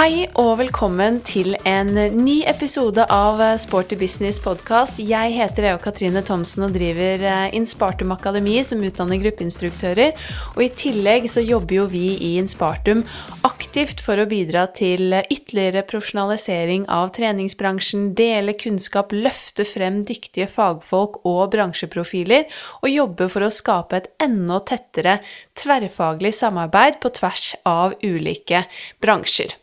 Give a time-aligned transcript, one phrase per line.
[0.00, 4.96] Hei og velkommen til en ny episode av Sporty Business podkast.
[4.96, 10.16] Jeg heter Eva Katrine Thomsen og driver eh, Inspartum Akademi som utdanner gruppeinstruktører.
[10.54, 13.04] Og i tillegg så jobber jo vi i Inspartum
[13.44, 21.26] aktivt for å bidra til ytterligere profesjonalisering av treningsbransjen, dele kunnskap, løfte frem dyktige fagfolk
[21.28, 22.48] og bransjeprofiler,
[22.80, 25.20] og jobbe for å skape et enda tettere
[25.60, 28.64] tverrfaglig samarbeid på tvers av ulike
[29.04, 29.60] bransjer.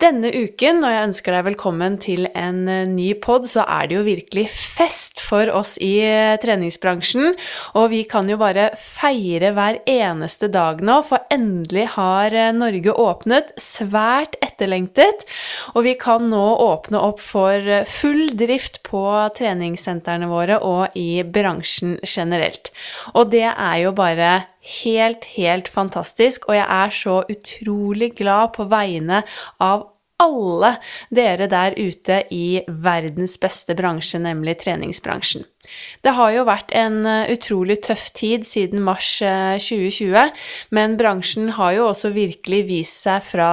[0.00, 3.98] Denne uken, og jeg ønsker deg velkommen til en eh, ny pod, så er det
[3.98, 7.34] jo virkelig fest for oss i eh, treningsbransjen.
[7.76, 12.94] Og vi kan jo bare feire hver eneste dag nå, for endelig har eh, Norge
[12.96, 13.52] åpnet.
[13.60, 15.26] Svært etterlengtet.
[15.74, 19.04] Og vi kan nå åpne opp for full drift på
[19.36, 22.72] treningssentrene våre og i bransjen generelt.
[23.12, 28.68] Og det er jo bare helt, helt fantastisk, og jeg er så utrolig glad på
[28.70, 29.22] vegne
[29.60, 29.88] av
[30.20, 30.74] alle
[31.14, 35.46] dere der ute i verdens beste bransje, nemlig treningsbransjen.
[36.04, 40.30] Det har jo vært en eh, utrolig tøff tid siden mars 2020, eh,
[40.74, 43.50] men bransjen har jo også virkelig vist seg fra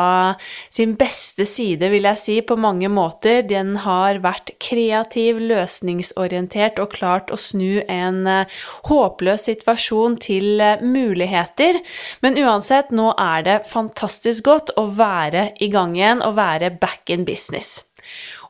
[0.74, 3.42] sin beste side, vil jeg si, på mange måter.
[3.48, 11.82] Den har vært kreativ, løsningsorientert og klart å snu en eh, håpløs situasjon til muligheter.
[12.24, 17.12] Men uansett, nå er det fantastisk godt å være i gang igjen og være back
[17.14, 17.87] in business.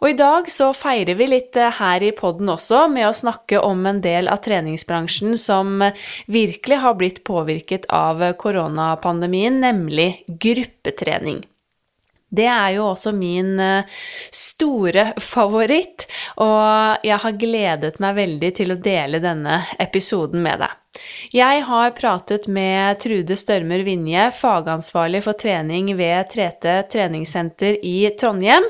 [0.02, 3.62] Og i dag så feirer vi litt eh, her i poden også med å snakke
[3.64, 5.82] om en del av treningsbransjen som
[6.28, 11.46] virkelig har blitt påvirket av koronapandemien, nemlig gruppetrening.
[12.28, 14.00] Det er jo også min eh,
[14.36, 16.10] store favoritt,
[16.44, 20.76] og jeg har gledet meg veldig til å dele denne episoden med deg.
[21.34, 28.66] Jeg har pratet med Trude Størmer Vinje, fagansvarlig for trening ved 3T treningssenter i Trondheim,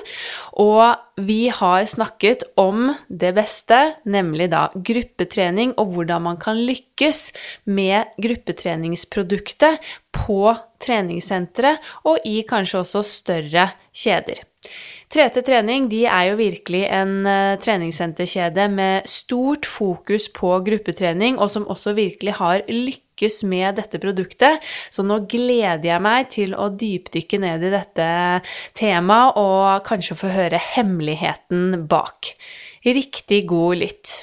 [0.57, 7.31] og vi har snakket om det beste, nemlig da gruppetrening, og hvordan man kan lykkes
[7.65, 9.81] med gruppetreningsproduktet
[10.13, 10.41] på
[10.83, 14.43] treningssenteret og i kanskje også større kjeder.
[15.07, 21.51] 3T Trening de er jo virkelig en uh, treningssenterkjede med stort fokus på gruppetrening, og
[21.53, 24.59] som også virkelig har lykkes med dette produktet.
[24.91, 28.07] Så nå gleder jeg meg til å dypdykke ned i dette
[28.75, 32.35] temaet og kanskje få høre hemmeligheten bak.
[32.83, 34.17] Riktig god lytt.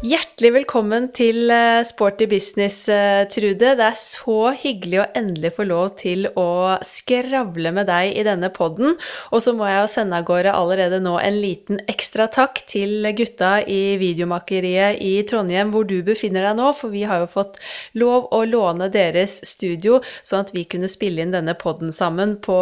[0.00, 3.74] Hjertelig velkommen til eh, Sporty business, eh, Trude.
[3.76, 8.48] Det er så hyggelig å endelig få lov til å skravle med deg i denne
[8.54, 8.94] podden.
[9.28, 13.50] Og så må jeg sende av gårde allerede nå en liten ekstra takk til gutta
[13.60, 17.58] i Videomakeriet i Trondheim, hvor du befinner deg nå, for vi har jo fått
[18.00, 22.56] lov å låne deres studio, sånn at vi kunne spille inn denne podden sammen på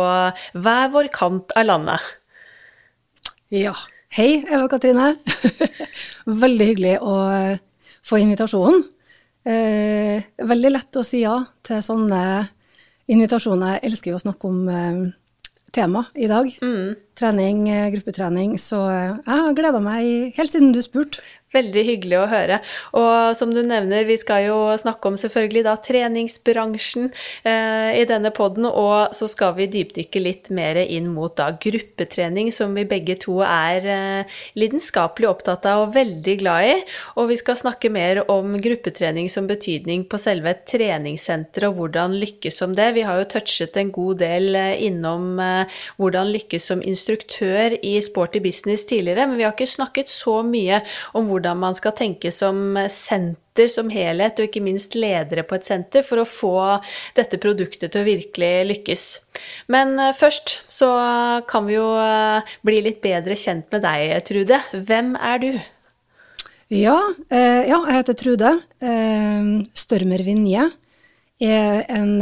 [0.59, 2.11] hver vår kant av landet.
[3.55, 3.77] Ja.
[4.09, 5.19] Hei, Eva Katrine.
[6.43, 7.59] Veldig hyggelig å eh,
[8.09, 8.81] få invitasjonen.
[9.49, 12.21] Eh, veldig lett å si ja til sånne
[13.13, 13.77] invitasjoner.
[13.77, 15.03] Jeg elsker jo å snakke om eh,
[15.77, 16.49] tema i dag.
[16.65, 16.97] Mm.
[17.21, 17.61] Trening,
[17.93, 18.57] gruppetrening.
[18.61, 21.21] Så jeg har gleda meg helt siden du spurte.
[21.49, 22.59] Veldig hyggelig å høre.
[23.01, 27.07] Og som du nevner, vi skal jo snakke om selvfølgelig da treningsbransjen
[27.49, 32.51] eh, i denne poden, og så skal vi dypdykke litt mer inn mot da gruppetrening,
[32.53, 36.75] som vi begge to er eh, lidenskapelig opptatt av og veldig glad i.
[37.17, 42.61] Og vi skal snakke mer om gruppetrening som betydning på selve treningssenteret, og hvordan lykkes
[42.61, 42.91] som det.
[42.99, 47.97] Vi har jo touchet en god del eh, innom eh, hvordan lykkes som instruktør i
[48.05, 50.85] Sporty Business tidligere, men vi har ikke snakket så mye
[51.17, 55.57] om hvordan hvordan man skal tenke som senter som helhet, og ikke minst ledere på
[55.57, 56.59] et senter, for å få
[57.17, 59.07] dette produktet til å virkelig lykkes.
[59.73, 60.91] Men eh, først så
[61.49, 64.61] kan vi jo eh, bli litt bedre kjent med deg, Trude.
[64.75, 65.49] Hvem er du?
[66.75, 66.99] Ja,
[67.33, 68.55] eh, ja jeg heter Trude.
[69.79, 70.69] Størmer Vinje.
[71.39, 72.17] Jeg er en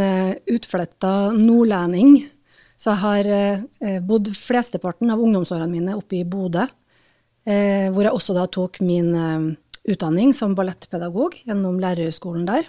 [0.52, 2.18] utflytta nordlending.
[2.76, 6.66] Så jeg har bodd flesteparten av ungdomsårene mine oppe i Bodø.
[7.46, 9.44] Eh, hvor jeg også da tok min eh,
[9.92, 12.66] utdanning som ballettpedagog gjennom lærerhøgskolen der.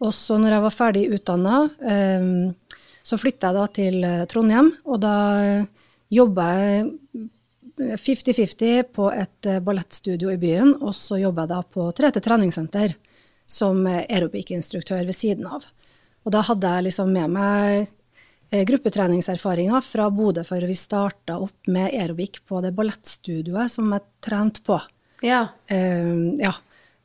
[0.00, 4.70] Og så når jeg var ferdig utdanna, eh, så flytta jeg da til eh, Trondheim,
[4.86, 5.16] og da
[6.10, 6.88] jobba jeg
[7.80, 12.94] 50-50 på et eh, ballettstudio i byen, og så jobba jeg da på 3T treningssenter
[13.50, 15.66] som aerobic-instruktør ved siden av.
[16.22, 17.99] Og da hadde jeg liksom med meg Eh,
[18.50, 24.64] gruppetreningserfaringer fra Bodø, for vi starta opp med aerobic på det ballettstudioet som jeg trente
[24.66, 24.80] på.
[25.22, 25.44] Ja.
[25.70, 26.54] Uh, ja.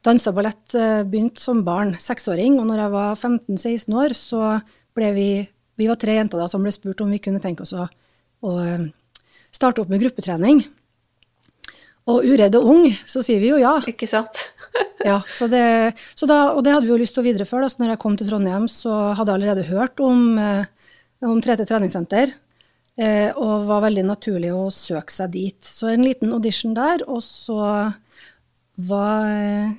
[0.06, 4.56] Dansa ballett uh, begynte som barn, seksåring, og når jeg var 15-16 år, så
[4.97, 5.30] ble vi
[5.75, 7.86] vi var tre jenter da som ble spurt om vi kunne tenke oss å,
[8.47, 8.88] å eh,
[9.53, 10.63] starte opp med gruppetrening.
[12.12, 13.74] Og uredd og ung, så sier vi jo ja.
[13.89, 14.45] Ikke sant?
[15.09, 17.65] ja, så det, så da, Og det hadde vi jo lyst til å videreføre.
[17.65, 17.74] Da.
[17.74, 20.68] Så når jeg kom til Trondheim, så hadde jeg allerede hørt om, eh,
[21.27, 22.33] om 3T treningssenter.
[22.95, 25.60] Eh, og var veldig naturlig å søke seg dit.
[25.68, 27.92] Så en liten audition der, og så
[28.75, 29.27] var,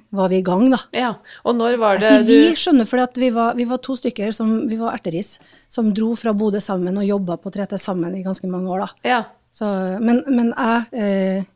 [0.09, 0.81] var vi i gang, da.
[0.97, 1.11] Ja,
[1.45, 2.33] Og når var det du...
[2.33, 5.37] vi, skjønner, for vi var, vi var, to stykker, som, vi var erteris,
[5.69, 9.11] som dro fra Bodø sammen og jobba på 3T sammen i ganske mange år, da.
[9.17, 9.21] Ja.
[9.57, 9.69] Så,
[10.01, 11.47] men, men, jeg eh,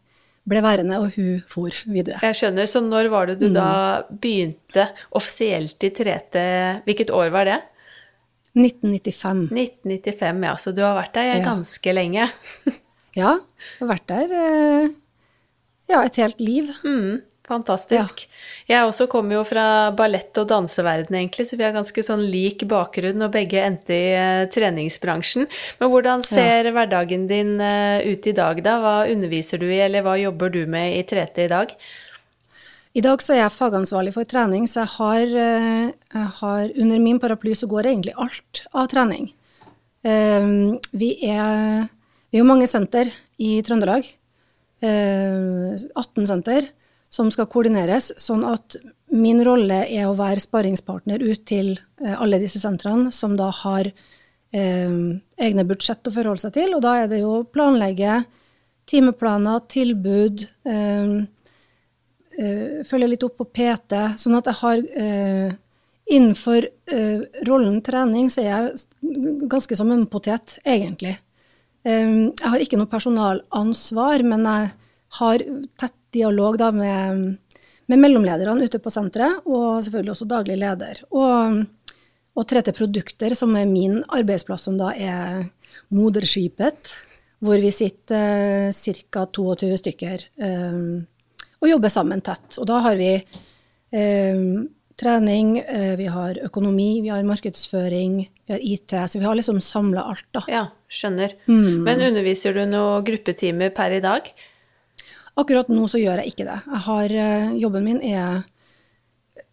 [0.48, 2.20] ble værende, og hun for videre.
[2.24, 2.68] Jeg skjønner.
[2.68, 3.56] Så når var det du mm.
[3.56, 3.72] da
[4.08, 6.44] begynte offisielt i 3T?
[6.88, 7.60] Hvilket år var det?
[8.58, 9.48] 1995.
[9.52, 10.56] 1995, ja.
[10.58, 11.40] Så du har vært der ja.
[11.44, 12.28] ganske lenge?
[13.20, 14.94] ja, jeg har vært der eh,
[15.90, 16.70] ja, et helt liv.
[16.84, 17.20] Mm.
[17.50, 18.22] Fantastisk.
[18.68, 18.76] Ja.
[18.76, 22.62] Jeg også kommer jo fra ballett- og danseverden, egentlig, så vi har ganske sånn lik
[22.70, 25.48] bakgrunn, og begge endte i uh, treningsbransjen.
[25.80, 26.74] Men hvordan ser ja.
[26.76, 28.76] hverdagen din uh, ut i dag, da?
[28.84, 31.74] Hva underviser du i, eller hva jobber du med i 3T i dag?
[32.94, 37.02] I dag så er jeg fagansvarlig for trening, så jeg har, uh, jeg har under
[37.02, 39.32] min paraply så går egentlig alt av trening.
[40.02, 41.88] vi er
[42.30, 43.10] vi er mange senter
[43.42, 44.06] i Trøndelag.
[44.80, 46.70] 18 senter
[47.10, 48.78] som skal koordineres, sånn at
[49.10, 53.90] min rolle er å være sparringspartner ut til eh, alle disse sentrene, som da har
[53.90, 54.92] eh,
[55.42, 56.76] egne budsjett å forholde seg til.
[56.76, 58.22] Og da er det jo å planlegge
[58.90, 61.18] timeplaner, tilbud, eh,
[62.40, 65.58] eh, følger litt opp på PT, sånn at jeg har uh,
[66.10, 71.12] Innenfor uh, rollen trening så er jeg ganske som en potet, egentlig.
[71.86, 74.72] jeg har ikke noe personalansvar, men jeg
[75.20, 75.44] har
[75.78, 77.36] tett dialog da med,
[77.86, 81.00] med mellomlederne ute på senteret, og selvfølgelig også daglig leder.
[81.14, 81.62] Og,
[82.34, 85.46] og 3T Produkter, som er min arbeidsplass, som da er
[85.94, 86.94] moderskipet,
[87.40, 89.24] hvor vi sitter eh, ca.
[89.26, 90.80] 22 stykker eh,
[91.60, 92.58] og jobber sammen tett.
[92.60, 94.44] Og da har vi eh,
[95.00, 98.94] trening, eh, vi har økonomi, vi har markedsføring, vi har IT.
[99.08, 100.44] Så vi har liksom samla alt, da.
[100.48, 101.36] Ja, skjønner.
[101.46, 101.82] Mm.
[101.86, 104.32] Men underviser du noen gruppetimer per i dag?
[105.40, 106.58] Akkurat nå så gjør jeg ikke det.
[106.66, 108.44] Jeg har, eh, jobben min er,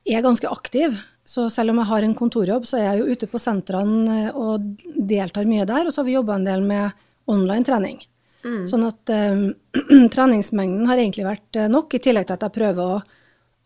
[0.05, 0.97] er, ganske aktiv.
[1.27, 4.35] Så selv om jeg har en kontorjobb, så er jeg jo ute på sentrene eh,
[4.35, 5.87] og deltar mye der.
[5.87, 6.91] Og så har vi jobba en del med
[7.27, 8.01] online trening.
[8.45, 8.61] Mm.
[8.69, 9.41] Sånn at um,
[10.13, 13.01] treningsmengden har egentlig vært nok, i tillegg til at jeg prøver å,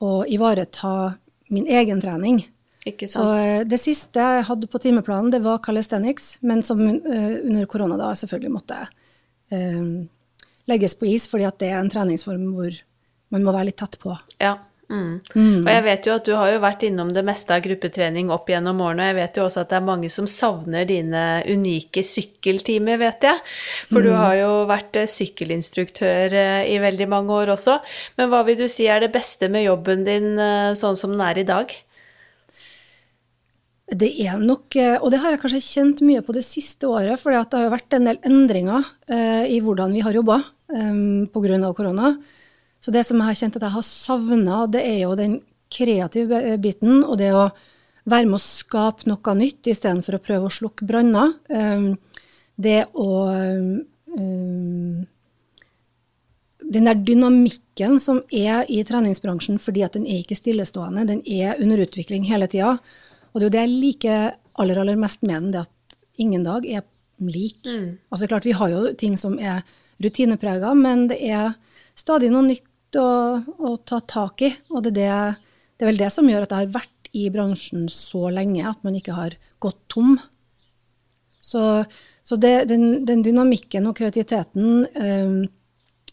[0.01, 0.93] å ivareta
[1.51, 2.39] min egen trening.
[2.87, 3.37] Ikke sant.
[3.37, 7.99] Så det siste jeg hadde på timeplanen, det var calisthenics, men som uh, under korona
[7.99, 8.79] da selvfølgelig måtte
[9.53, 10.07] um,
[10.71, 12.79] legges på is, fordi at det er en treningsform hvor
[13.31, 14.15] man må være litt tett på.
[14.41, 14.55] Ja.
[14.91, 15.11] Mm.
[15.35, 15.61] Mm.
[15.63, 18.49] Og jeg vet jo at du har jo vært innom det meste av gruppetrening opp
[18.51, 22.03] gjennom årene, og jeg vet jo også at det er mange som savner dine unike
[22.05, 23.43] sykkeltimer, vet jeg.
[23.91, 24.07] For mm.
[24.07, 27.77] du har jo vært eh, sykkelinstruktør eh, i veldig mange år også.
[28.19, 31.23] Men hva vil du si er det beste med jobben din eh, sånn som den
[31.23, 31.71] er i dag?
[33.91, 34.71] Det er nok,
[35.03, 37.73] og det har jeg kanskje kjent mye på det siste året, for det har jo
[37.73, 38.87] vært en del endringer
[39.51, 40.37] i hvordan vi har jobba
[40.71, 41.73] um, pga.
[41.75, 42.13] korona.
[42.81, 45.39] Så det som jeg har kjent at jeg har savna, det er jo den
[45.71, 47.51] kreative biten, og det å
[48.09, 51.35] være med å skape noe nytt istedenfor å prøve å slukke branner.
[51.47, 51.93] Um,
[52.61, 55.05] det å um,
[56.71, 61.59] Den der dynamikken som er i treningsbransjen fordi at den er ikke stillestående, den er
[61.59, 62.77] under utvikling hele tida.
[63.31, 64.21] Og det er jo det jeg liker
[64.61, 66.85] aller, aller mest med den, det at ingen dag er
[67.19, 67.59] lik.
[67.65, 67.97] Mm.
[68.11, 69.63] Altså klart, Vi har jo ting som er
[70.01, 71.53] rutineprega, men det er
[71.95, 74.51] stadig noe nytt å, å ta tak i.
[74.73, 75.45] Og det er, det,
[75.77, 78.83] det er vel det som gjør at jeg har vært i bransjen så lenge, at
[78.87, 80.15] man ikke har gått tom.
[81.41, 81.83] Så,
[82.23, 85.41] så det, den, den, dynamikken og kreativiteten um,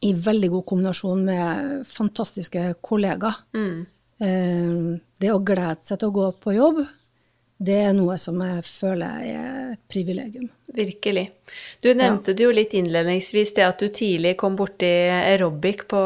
[0.00, 3.42] i veldig god kombinasjon med fantastiske kollegaer.
[3.54, 3.87] Mm.
[4.18, 6.80] Um, det å glede seg til å gå på jobb,
[7.59, 10.47] det er noe som jeg føler er et privilegium.
[10.77, 11.25] Virkelig.
[11.83, 12.37] Du nevnte ja.
[12.38, 16.03] det jo litt innledningsvis, det at du tidlig kom borti aerobic på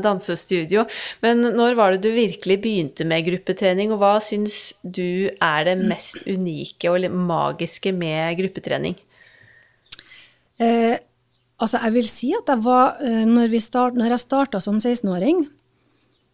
[0.00, 0.86] dansestudio.
[1.20, 5.76] Men når var det du virkelig begynte med gruppetrening, og hva syns du er det
[5.82, 8.96] mest unike og magiske med gruppetrening?
[10.56, 10.96] Eh,
[11.60, 15.44] altså, jeg vil si at jeg var eh, Når, start, når jeg starta som 16-åring,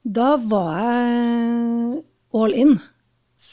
[0.07, 2.76] da var jeg all in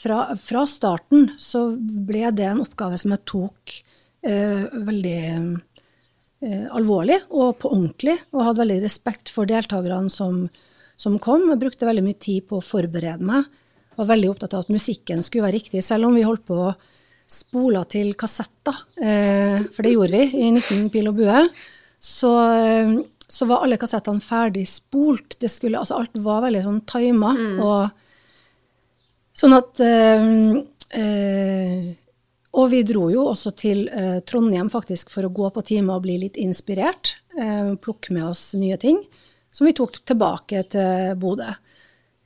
[0.00, 3.74] fra, fra, starten så ble det en oppgave som jeg tok
[4.24, 10.46] eh, veldig eh, alvorlig og på ordentlig, og hadde veldig respekt for deltakerne som,
[10.96, 11.50] som, kom.
[11.52, 13.50] Jeg brukte veldig mye tid på å forberede meg.
[14.00, 16.72] Var veldig opptatt av at musikken skulle være riktig, selv om vi holdt på å
[17.30, 21.46] spole til kassetter, eh, for det gjorde vi i 19 pil og bue,
[22.00, 22.96] så, eh,
[23.30, 25.36] så var alle kassettene ferdig spolt.
[25.38, 27.36] Det skulle, altså alt var veldig sånn tima.
[27.36, 27.58] Mm.
[27.62, 28.06] Og
[29.40, 30.28] sånn at eh,
[31.00, 31.88] eh,
[32.58, 36.04] Og vi dro jo også til eh, Trondheim faktisk for å gå på time og
[36.06, 37.16] bli litt inspirert.
[37.80, 38.98] Plukke med oss nye ting
[39.54, 41.46] som vi tok tilbake til Bodø.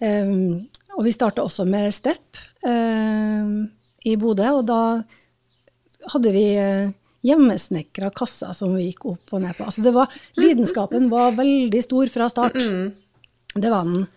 [0.00, 3.52] Og vi starta også med Step eh,
[4.08, 4.80] i Bodø, og da
[6.14, 6.46] hadde vi
[7.24, 9.68] hjemmesnekra kasser som vi gikk opp og ned på.
[9.68, 12.58] Altså det var, lidenskapen var veldig stor fra start.
[13.54, 14.08] Det var den.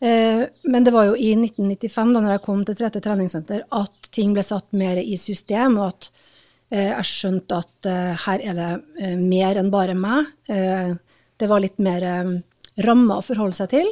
[0.00, 4.10] Eh, men det var jo i 1995, da når jeg kom til Trete treningssenter, at
[4.12, 6.10] ting ble satt mer i system, og at
[6.70, 10.32] eh, jeg skjønte at eh, her er det mer enn bare meg.
[10.46, 12.04] Det var litt mer
[12.84, 13.90] rammer å forholde seg til.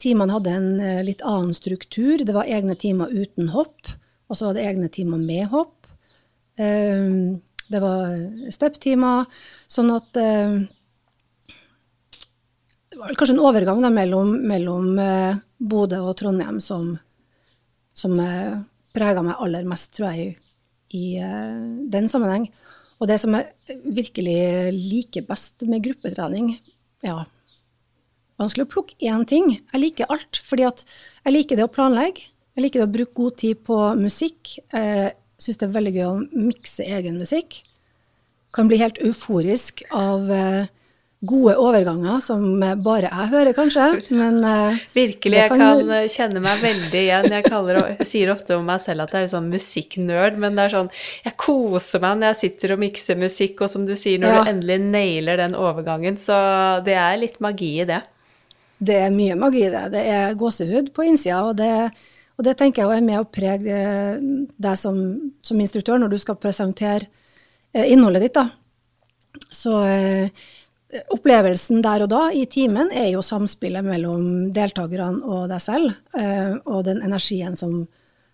[0.00, 0.70] Timene hadde en
[1.04, 2.22] litt annen struktur.
[2.24, 3.90] Det var egne timer uten hopp,
[4.30, 5.90] og så var det egne timer med hopp.
[6.56, 8.16] Det var
[8.56, 9.28] step-timer,
[9.68, 10.20] sånn at
[13.00, 16.94] var kanskje en overgang da, mellom, mellom eh, Bodø og Trondheim som,
[17.96, 18.60] som eh,
[18.96, 20.36] prega meg aller mest, tror jeg,
[20.96, 21.60] i, eh,
[21.92, 22.48] den sammenheng.
[23.00, 24.40] Og det som jeg virkelig
[24.76, 26.54] liker best med gruppetrening,
[27.06, 27.22] ja
[28.40, 29.50] Vanskelig å plukke én ting.
[29.58, 30.40] Jeg liker alt.
[30.40, 30.84] fordi at
[31.26, 32.30] jeg liker det å planlegge.
[32.56, 34.54] Jeg liker det å bruke god tid på musikk.
[34.72, 37.60] Jeg syns det er veldig gøy å mikse egen musikk.
[38.56, 40.72] Kan bli helt euforisk av eh,
[41.20, 42.44] gode overganger som
[42.80, 43.86] bare jeg hører, kanskje.
[44.16, 47.26] Men eh, Virkelig, jeg kan kan eh, kjenne meg veldig igjen.
[47.34, 50.64] Jeg, kaller, jeg sier ofte om meg selv at jeg er sånn musikknerd, men det
[50.64, 50.88] er sånn
[51.26, 54.38] Jeg koser meg når jeg sitter og mikser musikk, og som du sier, når Ja.
[54.46, 56.38] du endelig nailer den overgangen, så
[56.86, 58.00] det er litt magi i det.
[58.80, 59.84] Det er mye magi i det.
[59.92, 61.90] Det er gåsehud på innsida, og det,
[62.38, 64.16] og det tenker jeg er med å prege eh,
[64.56, 64.96] deg som,
[65.44, 67.10] som instruktør når du skal presentere
[67.76, 68.34] innholdet ditt.
[68.40, 68.48] da.
[69.52, 70.30] Så eh,
[70.90, 76.56] opplevelsen der og da i timen er jo samspillet mellom deltakerne og deg selv, eh,
[76.66, 77.84] og den energien som,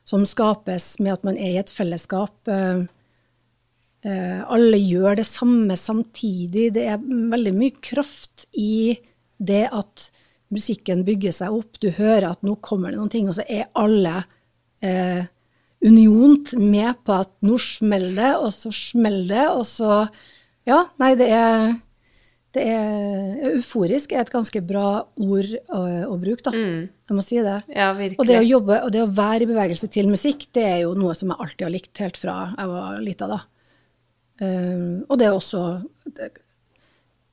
[0.08, 2.36] som skapes med at man er i et fellesskap.
[2.48, 2.86] Eh,
[4.08, 6.70] eh, alle gjør det samme samtidig.
[6.76, 8.96] Det er veldig mye kraft i
[9.36, 10.08] det at
[10.54, 11.80] musikken bygger seg opp.
[11.82, 14.22] Du hører at nå kommer det noen ting, og så er alle
[14.80, 15.26] eh,
[15.84, 20.06] uniont med på at nå smeller det, og så smeller det, og så
[20.66, 21.76] Ja, nei, det er
[22.56, 26.52] det er Euforisk er et ganske bra ord å, å bruke, da.
[27.06, 27.58] Jeg må si det.
[27.70, 28.18] Ja, virkelig.
[28.22, 30.96] Og det å jobbe og det å være i bevegelse til musikk, det er jo
[30.98, 33.38] noe som jeg alltid har likt helt fra jeg var lita, da.
[34.36, 35.60] Um, og det er også
[36.12, 36.26] det,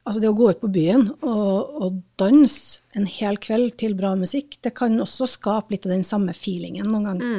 [0.04, 4.14] Altså det å gå ut på byen og, og danse en hel kveld til bra
[4.20, 7.30] musikk, det kan også skape litt av den samme feelingen noen ganger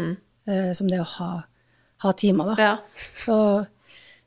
[0.49, 1.29] eh, som det å ha,
[2.05, 2.57] ha timer, da.
[2.57, 3.03] Ja.
[3.21, 3.37] Så,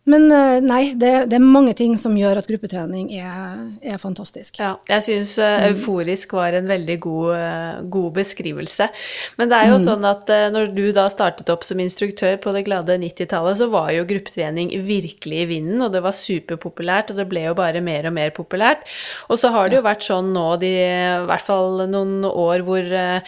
[0.08, 4.58] men eh, nei, det, det er mange ting som gjør at gruppetrening er, er fantastisk.
[4.64, 5.66] Ja, jeg syns Mm.
[5.74, 8.88] euforisk var en veldig god, eh, god beskrivelse.
[9.38, 9.86] Men det er jo Mm.
[9.86, 13.70] sånn at eh, når du da startet opp som instruktør på det glade 90-tallet, så
[13.70, 17.82] var jo gruppetrening virkelig i vinden, og det var superpopulært, og det ble jo bare
[17.84, 18.88] mer og mer populært.
[19.30, 22.84] Og så har det jo vært sånn nå de, i hvert fall noen år hvor
[22.92, 23.22] eh,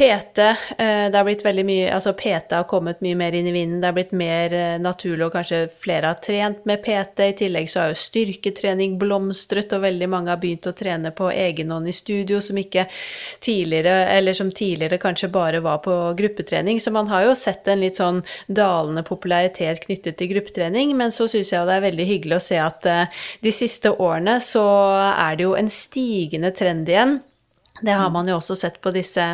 [0.00, 3.52] PT eh, Det har blitt veldig mye Altså PT har kommet mye mer inn i
[3.52, 7.26] vinden, det har blitt mer eh, naturlig, og kanskje flere har trent med PT.
[7.26, 11.28] I tillegg så har jo styrketrening blomstret, og veldig mange har begynt å trene på
[11.34, 12.86] egen hånd i studio, som ikke
[13.44, 16.80] tidligere, eller som tidligere kanskje bare var på gruppetrening.
[16.80, 21.28] Så man har jo sett en litt sånn dalende popularitet knyttet til gruppetrening, men så
[21.28, 24.64] syns jeg det er veldig hyggelig å se at eh, de siste årene så
[25.12, 27.20] er det jo en stigende trend igjen.
[27.80, 29.24] Det har man jo også sett på disse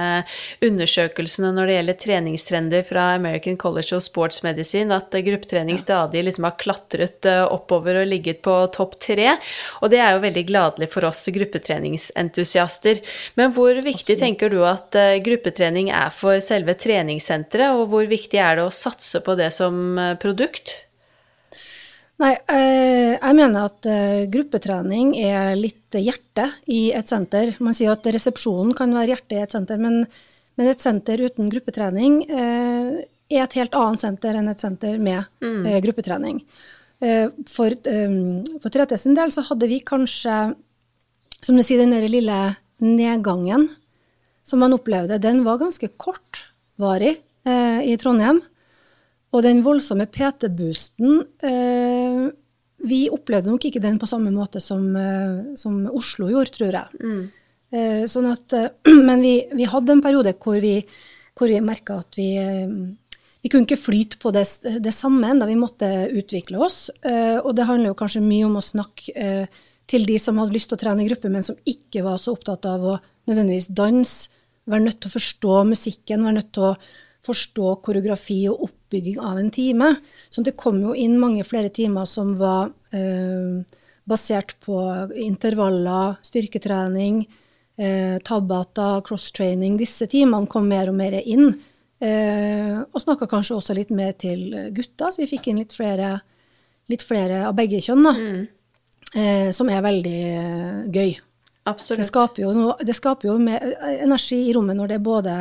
[0.65, 6.47] undersøkelsene når det gjelder treningstrender fra American College of Sports Medicine, at gruppetrening stadig liksom
[6.47, 9.35] har klatret eh, oppover og ligget på topp tre.
[9.83, 13.03] Og det er jo veldig gladelig for oss gruppetreningsentusiaster.
[13.41, 18.41] Men hvor viktig tenker du at eh, gruppetrening er for selve treningssenteret, og hvor viktig
[18.43, 20.86] er det å satse på det som eh, produkt?
[22.23, 27.53] Nei, eh, jeg mener at eh, gruppetrening er litt hjertet i et senter.
[27.61, 30.07] Man sier at resepsjonen kan være hjertet i et senter, men,
[30.57, 35.27] men et senter uten gruppetrening eh, er et helt annet senter enn et senter med
[35.43, 35.67] mm.
[35.85, 36.41] gruppetrening.
[36.97, 40.37] For for 3T sin del så hadde vi kanskje,
[41.45, 42.39] som du sier, den der lille
[42.81, 43.67] nedgangen
[44.47, 48.41] som man opplevde, den var ganske kortvarig eh, i Trondheim.
[49.35, 52.27] Og den voldsomme PT-boosten eh,
[52.87, 57.03] Vi opplevde nok ikke den på samme måte som, eh, som Oslo gjorde, tror jeg.
[57.75, 58.71] Eh, sånn at, eh,
[59.09, 60.79] men vi, vi hadde en periode hvor vi,
[61.37, 62.71] hvor vi merka at vi, eh,
[63.43, 64.47] vi kunne ikke flyte på det,
[64.83, 66.89] det samme enda vi måtte utvikle oss.
[67.05, 69.27] Uh, og det handler jo kanskje mye om å snakke
[69.87, 72.35] til de som hadde lyst til å trene i gruppe, men som ikke var så
[72.35, 72.97] opptatt av å
[73.31, 74.33] nødvendigvis danse.
[74.67, 76.73] Være nødt til å forstå musikken, være nødt til å
[77.29, 79.95] forstå koreografi og oppbygging av en time.
[80.31, 83.63] Så det kom jo inn mange flere timer som var eh,
[84.07, 84.79] basert på
[85.15, 87.27] intervaller, styrketrening,
[87.79, 89.77] eh, Tabata, crosstraining.
[89.77, 91.51] Disse timene kom mer og mer inn.
[91.99, 96.21] Eh, og snakka kanskje også litt mer til gutta, så vi fikk inn litt flere,
[96.89, 98.15] litt flere av begge kjønn, da.
[98.17, 98.47] Mm.
[99.17, 101.17] Eh, som er veldig eh, gøy.
[101.67, 102.05] Absolutt.
[102.05, 105.37] Det skaper jo, noe, det skaper jo energi i rommet når det er både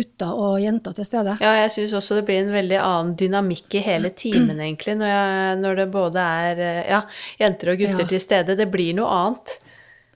[0.00, 1.36] gutter og jenter til stede.
[1.44, 5.12] Ja, jeg syns også det blir en veldig annen dynamikk i hele timen, egentlig, når,
[5.12, 7.02] jeg, når det både er eh, ja,
[7.40, 8.08] jenter og gutter ja.
[8.14, 8.56] til stede.
[8.58, 9.54] Det blir noe annet.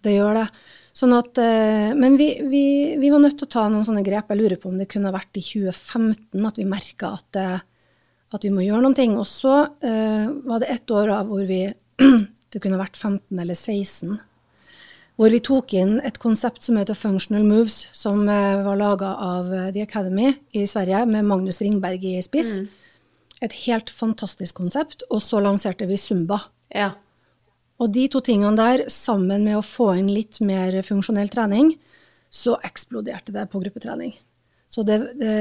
[0.04, 0.48] Det gjør det.
[0.94, 2.64] Sånn at, eh, men vi, vi,
[3.00, 4.30] vi, var nødt til å ta noen sånne grep.
[4.30, 8.52] Jeg lurer på om det kunne vært i 2015 at vi merka at, at, vi
[8.54, 9.16] må gjøre noen ting.
[9.18, 11.66] Og så uh, var det ett år av hvor vi
[12.54, 14.14] Det kunne vært 15 eller 16.
[15.14, 19.52] Hvor vi tok inn et konsept som heter Functional Moves, som uh, var laga av
[19.74, 22.58] The Academy i Sverige, med Magnus Ringberg i spiss.
[22.64, 22.68] Mm.
[23.46, 25.06] Et helt fantastisk konsept.
[25.10, 26.40] Og så lanserte vi Zumba.
[26.74, 26.92] Ja.
[27.82, 31.74] Og de to tingene der, sammen med å få inn litt mer funksjonell trening,
[32.34, 34.14] så eksploderte det på gruppetrening.
[34.70, 35.34] Så det, det,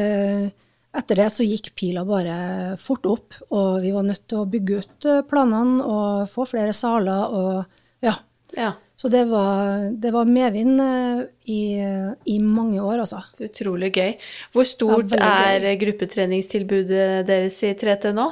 [0.94, 2.36] etter det så gikk pila bare
[2.82, 6.74] fort opp, og vi var nødt til å bygge ut eh, planene og få flere
[6.78, 7.64] saler og
[8.06, 8.14] ja.
[8.58, 8.74] ja.
[9.04, 11.64] Så det var, det var medvind eh, i,
[12.24, 13.18] i, mange år, altså.
[13.36, 14.14] Så utrolig gøy.
[14.56, 18.30] Hvor stort ja, er gruppetreningstilbudet deres i 3T nå?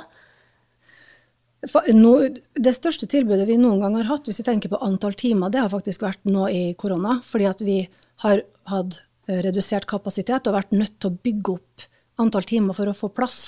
[1.92, 2.14] No,
[2.56, 5.60] det største tilbudet vi noen gang har hatt, hvis vi tenker på antall timer, det
[5.60, 7.18] har faktisk vært nå i korona.
[7.28, 7.78] Fordi at vi
[8.24, 11.88] har hatt eh, redusert kapasitet og vært nødt til å bygge opp
[12.24, 13.42] antall timer for å få plass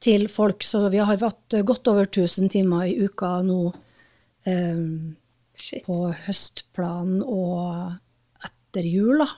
[0.00, 0.64] til folk.
[0.64, 3.66] Så vi har hatt godt over 1000 timer i uka nå
[5.72, 7.98] eh, på høstplanen og
[8.44, 9.28] etter jul, da.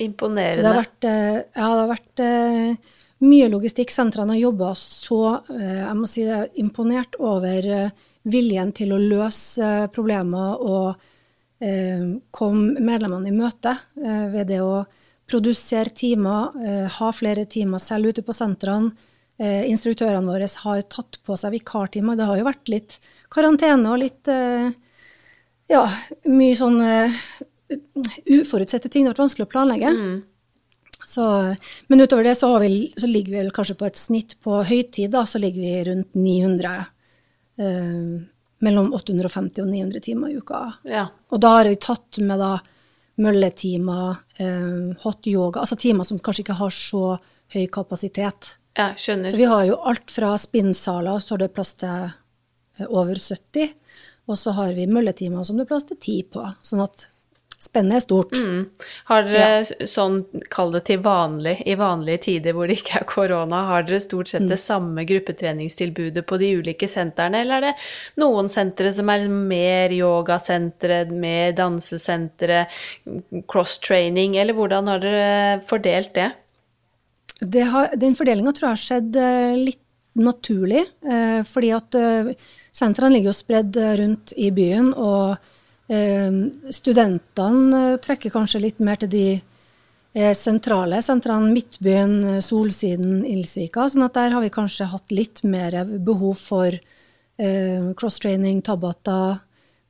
[0.00, 0.54] Imponerende.
[0.54, 2.92] Så det har vært, eh, ja, det har vært eh,
[3.26, 3.92] mye logistikk.
[3.92, 5.20] Sentrene har jobba så
[5.52, 7.68] eh, Jeg må si det er imponert over
[8.30, 11.08] viljen til å løse problemer og
[12.32, 14.78] komme medlemmene i møte ved det å
[15.28, 16.54] produsere timer,
[16.88, 18.94] ha flere timer selv ute på sentrene.
[19.36, 22.16] Instruktørene våre har tatt på seg vikartimer.
[22.16, 22.96] Det har jo vært litt
[23.28, 24.32] karantene og litt
[25.70, 25.84] ja,
[26.28, 26.80] mye sånn
[28.26, 29.04] uforutsette ting.
[29.04, 29.92] Det har vært vanskelig å planlegge.
[29.94, 30.18] Mm.
[31.10, 31.24] Så,
[31.86, 35.24] men utover det så, vi, så, ligger vi kanskje på et snitt på høytid, da,
[35.26, 36.74] så ligger vi rundt 900.
[37.60, 38.04] Eh,
[38.60, 40.60] mellom 850 og 900 timer i uka.
[40.88, 41.08] Ja.
[41.32, 42.52] Og da har vi tatt med da
[43.20, 47.04] mølletimer, eh, hot yoga, altså timer som kanskje ikke har så
[47.54, 48.54] høy kapasitet.
[48.78, 49.32] Ja, skjønner.
[49.32, 53.74] Så vi har jo alt fra spinnsaler, så det plass til eh, over 70.
[54.30, 56.44] Og så har vi mølletimer som det er plass til ti på.
[56.66, 57.08] Sånn at
[57.60, 58.30] Spennet er stort.
[58.40, 58.60] Mm.
[59.10, 59.86] Har dere ja.
[59.92, 63.98] sånn, kall det til vanlig, i vanlige tider hvor det ikke er korona, har dere
[64.00, 64.62] stort sett det mm.
[64.62, 71.02] samme gruppetreningstilbudet på de ulike sentrene, eller er det noen sentre som er mer yogasentre,
[71.12, 72.62] mer dansesentre,
[73.44, 76.30] cross-training, eller hvordan har dere fordelt det?
[77.40, 79.82] det har, den fordelinga tror jeg har skjedd eh, litt
[80.20, 82.32] naturlig, eh, fordi at eh,
[82.72, 84.92] sentrene ligger jo spredd rundt i byen.
[84.94, 85.36] og
[85.90, 86.30] eh,
[86.74, 89.26] studentene eh, trekker kanskje litt mer til de
[90.14, 93.88] eh, sentrale sentrene, Midtbyen, eh, Solsiden, Ildsvika.
[93.90, 99.40] sånn at der har vi kanskje hatt litt mer behov for eh, cross-training, tabata,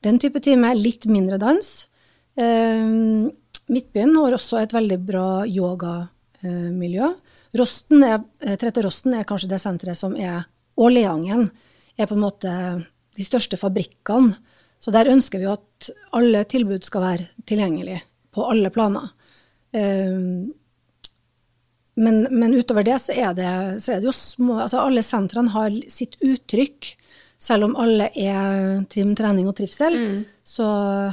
[0.02, 0.72] den type time.
[0.78, 1.72] Litt mindre dans.
[2.36, 2.86] Eh,
[3.70, 7.12] Midtbyen har også et veldig bra yogamiljø.
[7.58, 8.22] Rosten er,
[8.58, 10.46] Trette Rosten er kanskje det senteret som er
[10.80, 11.48] Og Leangen
[12.00, 12.52] er på en måte
[13.16, 14.34] de største fabrikkene
[14.80, 18.00] så der ønsker vi at alle tilbud skal være tilgjengelige
[18.32, 19.10] på alle planer.
[19.76, 20.50] Um,
[22.00, 23.50] men, men, utover det så er det,
[23.84, 26.94] så er det jo små altså Alle sentrene har sitt uttrykk.
[27.40, 30.16] Selv om alle er trim, trening og trivsel, mm.
[30.44, 30.66] så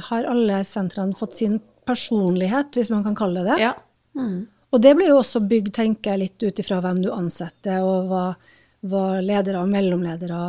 [0.08, 3.62] har alle sentrene fått sin personlighet, hvis man kan kalle det det.
[3.64, 3.72] Ja.
[4.16, 4.42] Mm.
[4.68, 8.12] Og det blir jo også bygd, tenker jeg, litt ut ifra hvem du ansetter, og
[8.12, 8.24] hva,
[8.86, 10.40] hva ledere og mellomledere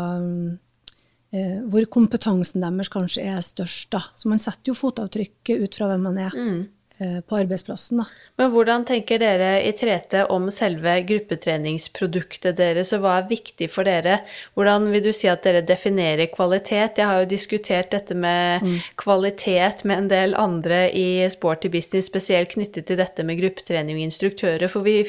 [1.34, 3.90] eh, hvor kompetansen deres kanskje er størst.
[3.96, 4.04] Da.
[4.18, 6.36] Så man setter jo fotavtrykket ut fra hvem man er.
[6.36, 6.68] Mm.
[7.00, 8.04] eh, på arbeidsplassen.
[8.04, 8.10] Da.
[8.40, 13.88] Men hvordan tenker dere i 3T om selve gruppetreningsproduktet deres, og hva er viktig for
[13.88, 14.22] dere?
[14.56, 17.02] Hvordan vil du si at dere definerer kvalitet?
[17.02, 18.78] Jeg har jo diskutert dette med mm.
[19.00, 24.08] kvalitet med en del andre i Sporty Business, spesielt knyttet til dette med gruppetrening og
[24.08, 25.02] instruktører, for vi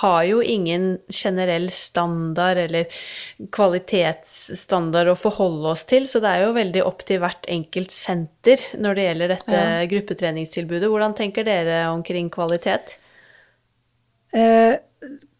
[0.00, 2.88] har jo ingen generell standard eller
[3.54, 8.62] kvalitetsstandard å forholde oss til, så det er jo veldig opp til hvert enkelt senter
[8.74, 9.84] når det gjelder dette ja.
[9.92, 10.90] gruppetreningstilbudet.
[10.90, 12.96] Hvordan tenker dere omkring kvalitet?
[14.34, 14.74] Eh,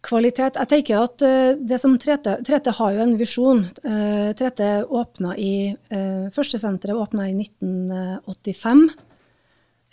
[0.04, 3.64] kvalitet Jeg tenker at uh, det som 3T, 3T har jo en visjon.
[3.82, 4.68] Trete 3T
[5.00, 8.86] åpna i uh, Første senteret åpna i 1985.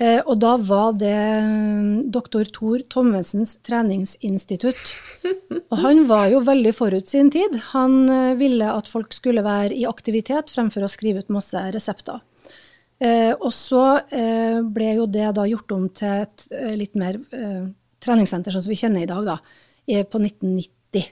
[0.02, 1.14] Uh, og da var det
[2.14, 4.96] doktor Thor Thommessens treningsinstitutt.
[5.72, 7.54] Og han var jo veldig forut sin tid.
[7.72, 8.10] Han
[8.40, 12.20] ville at folk skulle være i aktivitet fremfor å skrive ut masse resepter.
[13.02, 13.84] Eh, og så
[14.14, 17.64] eh, ble jo det da gjort om til et eh, litt mer eh,
[18.02, 21.08] treningssenter, sånn som vi kjenner i dag, da, på 1990.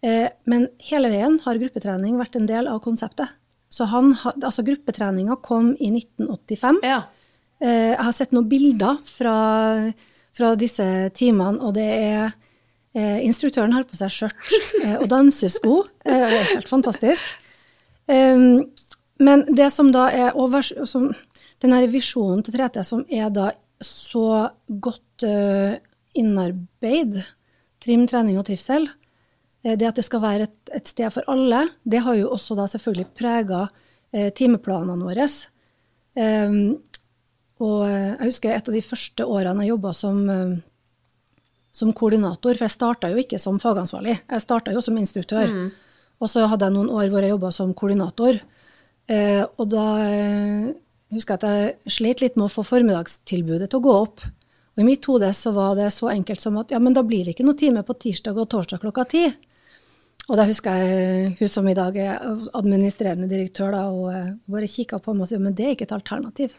[0.00, 3.36] Eh, men hele veien har gruppetrening vært en del av konseptet.
[3.70, 6.80] Så han, altså gruppetreninga kom i 1985.
[6.88, 7.02] Ja.
[7.60, 9.36] Eh, jeg har sett noen bilder fra,
[10.36, 12.38] fra disse timene, og det er
[12.90, 14.54] Instruktøren har på seg skjørt
[14.96, 15.74] og dansesko.
[16.02, 17.22] Det er helt fantastisk.
[18.10, 21.04] Men det som da er over, som,
[21.62, 25.22] denne visjonen til 3T som er da så godt
[26.18, 27.20] innarbeid,
[27.78, 28.90] trim, trening og trivsel,
[29.62, 32.66] det at det skal være et, et, sted for alle, det har jo også da
[32.70, 33.66] selvfølgelig prega
[34.12, 35.26] eh, timeplanene våre.
[36.16, 36.80] Um,
[37.60, 40.20] og jeg husker et av de første årene jeg jobba som,
[41.76, 45.52] som koordinator, for jeg starta jo ikke som fagansvarlig, jeg starta jo som instruktør.
[45.52, 45.70] Mm.
[46.20, 48.40] Og så hadde jeg noen år hvor jeg jobba som koordinator.
[49.10, 50.66] Eh, og da eh,
[51.14, 54.24] husker jeg at jeg slet litt med å få formiddagstilbudet til å gå opp.
[54.76, 57.24] Og I mitt hode så var det så enkelt som at ja, men da blir
[57.24, 59.24] det ikke noe time på tirsdag og torsdag klokka ti.
[60.30, 62.20] Og da husker jeg hun som i dag er
[62.54, 65.88] administrerende direktør, da, og eh, bare kikka på meg og sa men det er ikke
[65.88, 66.54] et alternativ.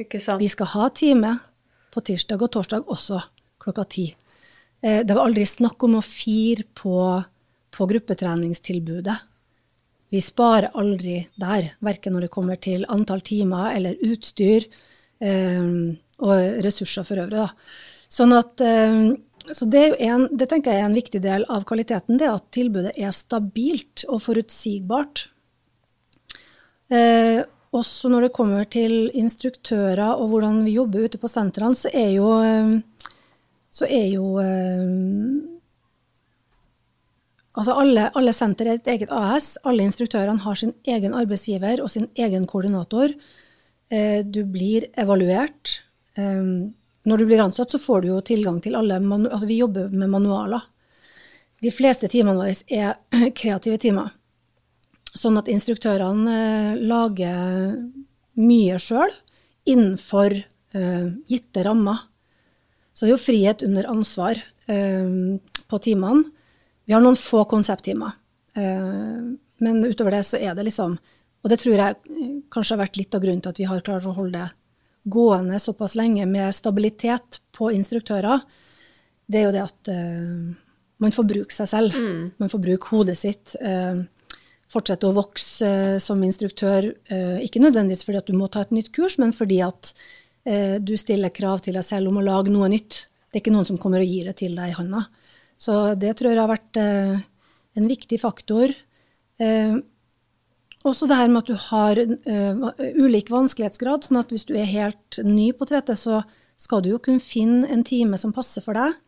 [0.00, 0.40] Ikke sant.
[0.40, 1.34] Vi skal ha time
[1.92, 3.20] på tirsdag og torsdag også
[3.62, 4.06] klokka ti.
[4.82, 6.96] Det var aldri snakk om å fire på,
[7.70, 9.18] på gruppetreningstilbudet.
[10.12, 14.66] Vi sparer aldri der, verken når det kommer til antall timer eller utstyr
[15.24, 15.68] eh,
[16.20, 17.38] og ressurser for øvrig.
[17.40, 17.46] Da.
[18.12, 18.98] Sånn at, eh,
[19.48, 22.92] så det, en, det, tenker jeg er en viktig del av kvaliteten, det at tilbudet
[22.92, 25.24] er stabilt og forutsigbart.
[26.92, 27.40] Eh,
[27.72, 32.10] også når det kommer til instruktører og hvordan vi jobber ute på sentrene, så er
[32.12, 32.74] jo, eh,
[33.72, 35.48] så er jo eh,
[37.52, 39.58] Altså alle, alle senter er et eget AS.
[39.68, 43.12] Alle instruktørene har sin egen arbeidsgiver og sin egen koordinator.
[43.92, 45.82] Eh, du blir evaluert.
[46.16, 50.08] Når du blir ansatt, så får du jo tilgang til alle Altså, vi jobber med
[50.08, 50.64] manualer.
[51.60, 52.96] De fleste timene våre er
[53.42, 54.16] kreative timer.
[55.12, 57.74] Sånn at instruktørene eh, lager
[58.40, 59.12] mye sjøl
[59.68, 60.38] innenfor
[61.28, 61.98] gitte rammer.
[62.96, 66.22] Så det er jo frihet under ansvar på timene.
[66.88, 68.14] Vi har noen få konsepttimer.
[68.56, 69.20] Eh,
[69.62, 70.98] men utover det så er det liksom
[71.42, 71.94] Og det tror jeg
[72.52, 75.58] kanskje har vært litt av grunnen til at vi har klart å holde det gående
[75.58, 78.44] såpass lenge med stabilitet på instruktører.
[79.26, 79.90] Det er jo det at
[81.02, 81.96] man får bruke seg selv.
[81.98, 82.28] Mm.
[82.38, 83.56] Man får bruke hodet sitt.
[83.58, 84.04] Uh,
[84.72, 86.90] fortsette å vokse uh, som instruktør.
[87.44, 89.94] ikke nødvendigvis fordi at du må ta et nytt kurs, men fordi at
[90.82, 93.04] du stiller krav til deg selv om å lage noe nytt.
[93.32, 95.06] Det er ikke noen som kommer og gir det til deg i hånda.
[95.56, 97.22] Så det tror jeg har vært eh,
[97.78, 98.74] en viktig faktor.
[99.40, 99.78] Eh,
[100.82, 102.00] også det her med at du har
[102.98, 106.24] ulik vanskelighetsgrad, sånn at hvis du er helt ny på 3T, så
[106.60, 108.98] skal du jo kunne finne en time som passer for deg.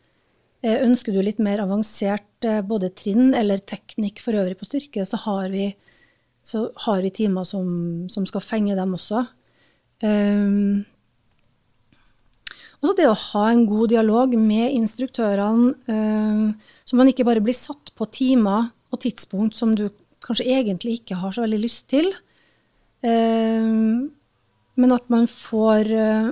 [0.64, 5.05] Uh, ønsker du litt mer avansert uh, både trinn eller teknikk for øvrig på styrke,
[5.07, 5.68] så har vi,
[6.44, 7.68] så har vi timer som,
[8.12, 9.27] som, skal fenge dem også.
[10.05, 10.85] Um,
[12.85, 16.46] også det å ha en god dialog med instruktørene, um,
[16.85, 19.88] så man ikke bare blir satt på timer og tidspunkt som du
[20.24, 22.12] kanskje egentlig ikke har så veldig lyst til,
[23.05, 24.14] Um,
[24.81, 26.31] men at man får uh,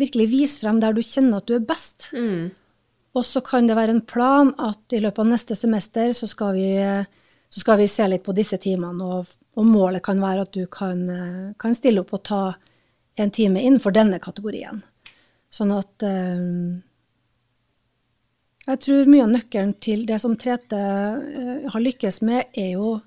[0.00, 2.10] virkelig vise frem der du kjenner at du er best.
[2.16, 2.50] Mm.
[3.16, 6.54] Og så kan det være en plan at i løpet av neste semester så skal
[6.54, 6.68] vi,
[7.50, 10.66] så skal vi se litt på disse timene, og, og, målet kan være at du
[10.70, 11.02] kan,
[11.58, 12.42] kan stille opp og ta
[13.20, 14.82] en time innenfor denne kategorien.
[15.50, 16.42] Sånn at eh,
[18.70, 23.00] Jeg tror mye av nøkkelen til det som 3T eh, har lykkes med, er jo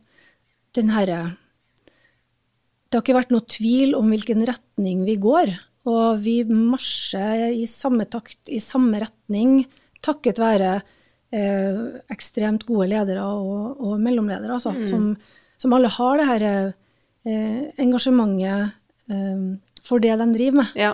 [0.76, 1.38] den herre
[1.86, 5.54] Det har ikke vært noe tvil om hvilken retning vi går.
[5.90, 9.66] Og vi marsjer i samme takt, i samme retning,
[10.04, 11.82] takket være eh,
[12.14, 14.88] ekstremt gode ledere og, og mellomledere, altså, mm.
[14.88, 15.12] som,
[15.60, 18.74] som, alle har det her eh, engasjementet
[19.12, 19.46] eh,
[19.84, 20.76] for det de driver med.
[20.80, 20.94] Ja,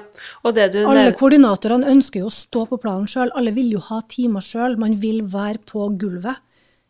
[0.58, 4.42] det alle koordinatorene ønsker jo å stå på planen sjøl, alle vil jo ha timer
[4.42, 6.42] sjøl, man vil være på gulvet.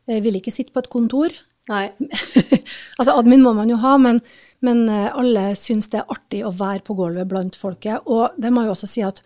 [0.09, 1.35] Jeg vil ikke sitte på et kontor.
[1.69, 1.86] Nei.
[2.97, 4.21] altså, admin må man jo ha, men,
[4.65, 8.08] men eh, alle syns det er artig å være på gulvet blant folket.
[8.10, 9.21] Og det må jo også si at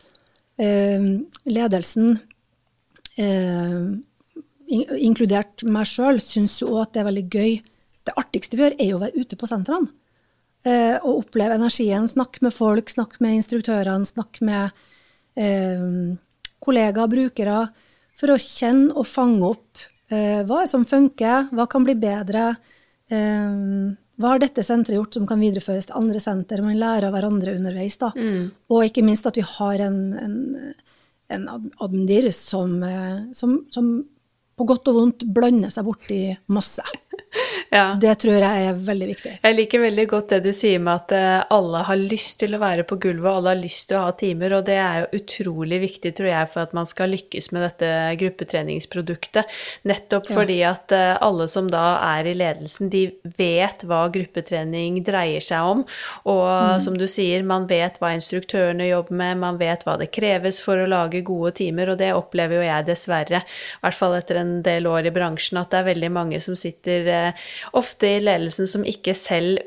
[0.62, 1.06] eh,
[1.48, 2.18] ledelsen,
[3.24, 3.86] øh,
[4.74, 7.54] inkludert meg sjøl, syns jo òg at det er veldig gøy.
[8.04, 9.94] Det artigste vi gjør, er jo å være ute på sentrene.
[10.68, 12.10] Eh, og oppleve energien.
[12.12, 14.82] Snakke med folk, snakke med instruktørene, snakke med
[16.62, 17.64] kollegaer, brukere.
[18.20, 19.93] For å kjenne og fange opp Eh,
[20.48, 21.50] hva er det som funker?
[21.56, 22.54] Hva kan bli bedre?
[23.12, 26.62] Eh, hva har dette senteret gjort som kan videreføres til andre senter?
[26.62, 27.98] Man lærer av hverandre underveis.
[28.02, 28.12] da.
[28.16, 28.52] Mm.
[28.70, 30.36] Og ikke minst at vi har en, en,
[31.34, 31.48] en
[31.82, 33.90] admdir som, eh, som, som,
[34.54, 36.22] på godt og vondt blander seg borti
[36.54, 36.86] masse.
[37.74, 37.96] Ja.
[37.98, 39.32] Det tror jeg er veldig viktig.
[39.42, 42.60] Jeg liker veldig godt det du sier med at eh, alle har lyst til å
[42.62, 45.22] være på gulvet, og alle har lyst til å ha timer, og det er jo
[45.22, 47.90] utrolig viktig, tror jeg, for at man skal lykkes med dette
[48.22, 49.58] gruppetreningsproduktet.
[49.90, 50.36] Nettopp ja.
[50.38, 53.08] fordi at eh, alle som da er i ledelsen, de
[53.40, 55.84] vet hva gruppetrening dreier seg om,
[56.30, 56.86] og mm.
[56.86, 60.78] som du sier, man vet hva instruktørene jobber med, man vet hva det kreves for
[60.78, 64.56] å lage gode timer, og det opplever jo jeg dessverre, i hvert fall etter en
[64.66, 68.70] del år i bransjen, at det er veldig mange som sitter eh, ofte i ledelsen
[68.70, 69.62] som ikke selv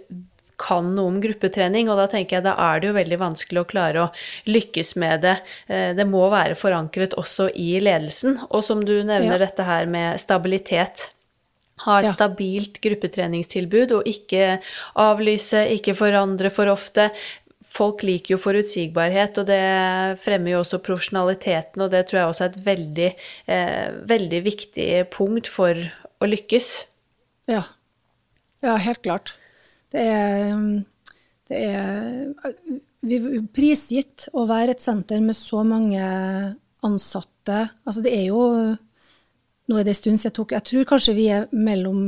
[0.60, 3.68] kan noe om gruppetrening, og da tenker jeg da er det jo veldig vanskelig å
[3.68, 4.12] klare å
[4.48, 5.36] lykkes med det.
[5.68, 8.40] Eh, det må være forankret også i ledelsen.
[8.48, 9.42] Og som du nevner ja.
[9.46, 11.10] dette her med stabilitet.
[11.84, 12.14] Ha et ja.
[12.14, 14.56] stabilt gruppetreningstilbud og ikke
[15.02, 17.10] avlyse, ikke forandre for ofte.
[17.76, 19.60] Folk liker jo forutsigbarhet, og det
[20.24, 23.10] fremmer jo også profesjonaliteten, og det tror jeg også er et veldig,
[23.52, 26.70] eh, veldig viktig punkt for å lykkes.
[27.50, 27.62] Ja,
[28.64, 29.36] ja, helt klart.
[29.94, 30.60] Det er,
[31.46, 32.34] det er
[33.06, 36.02] vi er prisgitt å være et senter med så mange
[36.86, 37.60] ansatte.
[37.86, 38.42] Altså det er jo
[39.66, 42.02] Nå er det en stund siden jeg tok Jeg tror kanskje vi er mellom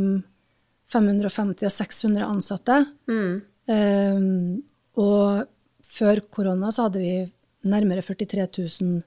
[0.88, 2.76] 550 og 600 ansatte.
[3.10, 3.32] Mm.
[3.68, 4.62] Um,
[4.96, 5.48] og
[5.84, 7.10] før korona så hadde vi
[7.68, 8.46] nærmere 43
[8.80, 9.02] 000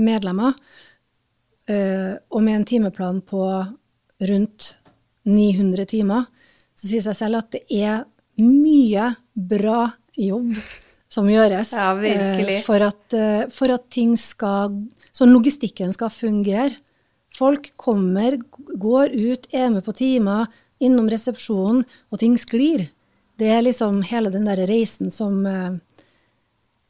[0.00, 0.54] medlemmer.
[1.68, 3.42] Uh, og med en timeplan på
[4.30, 4.70] rundt
[5.28, 6.28] 900 timer
[6.74, 8.04] så sier seg selv at det er
[8.40, 10.54] mye bra jobb
[11.10, 14.80] som gjøres ja, eh, for, at, eh, for, at, ting skal
[15.10, 16.76] Sånn logistikken skal fungere.
[17.34, 18.36] Folk kommer,
[18.78, 20.46] går ut, er med på timer,
[20.78, 21.82] innom resepsjonen,
[22.14, 22.84] og ting sklir.
[23.42, 26.06] Det er liksom hele den der reisen som, eh,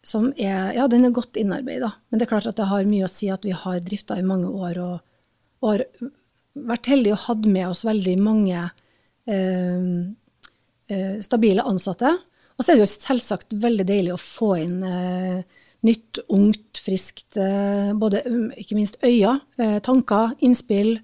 [0.04, 1.94] som er Ja, den er godt innarbeida.
[2.10, 4.26] Men det er klart at det har mye å si at vi har drifta i
[4.26, 5.00] mange år og,
[5.64, 5.84] har
[6.68, 8.68] vært heldige og hatt med oss veldig mange
[9.30, 9.78] Eh,
[10.96, 12.16] eh, stabile ansatte.
[12.56, 17.38] Og så er det jo selvsagt veldig deilig å få inn eh, nytt, ungt, friskt
[17.96, 19.38] Både um, ikke minst øyne,
[19.84, 20.98] tanker, innspill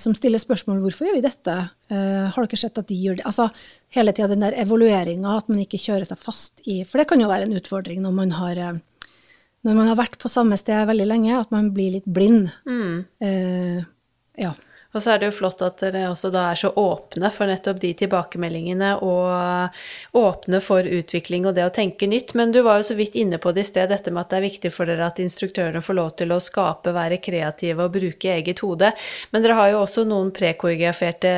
[0.00, 1.52] som stiller spørsmål hvorfor gjør vi dette.
[1.88, 3.24] har dere sett at de gjør det?
[3.24, 3.46] Altså
[3.96, 7.20] hele tida den der evalueringa, at man ikke kjører seg fast i For det kan
[7.20, 8.60] jo være en utfordring når man har,
[9.64, 12.50] når man har vært på samme sted veldig lenge, at man blir litt blind.
[12.68, 12.98] Mm.
[13.24, 13.80] Eh,
[14.42, 14.54] ja.
[14.92, 17.80] Og så er det jo flott at dere også da er så åpne for nettopp
[17.80, 22.34] de tilbakemeldingene og åpne for utvikling og det å tenke nytt.
[22.38, 24.40] Men du var jo så vidt inne på det i sted, dette med at det
[24.40, 28.34] er viktig for dere at instruktørene får lov til å skape, være kreative og bruke
[28.36, 28.92] eget hode.
[29.32, 31.32] Men dere har jo også noen prekoreograferte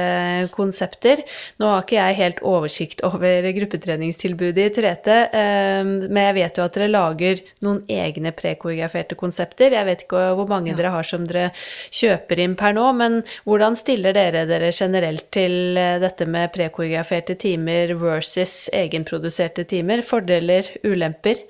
[0.54, 1.22] konsepter.
[1.62, 6.66] Nå har ikke jeg helt oversikt over gruppetreningstilbudet i 3T, ehm, men jeg vet jo
[6.66, 9.78] at dere lager noen egne prekoreograferte konsepter.
[9.78, 10.78] Jeg vet ikke hvor mange ja.
[10.78, 11.52] dere har som dere
[11.94, 17.36] kjøper inn per nå, men hvordan stiller dere dere generelt til eh, dette med prekoreograferte
[17.40, 20.02] timer versus egenproduserte timer?
[20.06, 21.42] Fordeler, ulemper?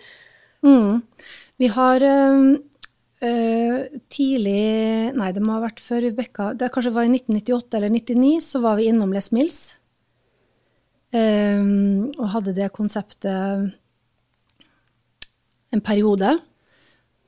[0.67, 1.03] Mm.
[1.63, 3.79] Vi har øh,
[4.11, 8.51] tidlig Nei, det må ha vært før Rebekka Det kanskje var i 1998 eller 1999,
[8.51, 9.63] så var vi innom Les Mills.
[11.15, 13.71] Um, og hadde det konseptet
[15.75, 16.33] en periode.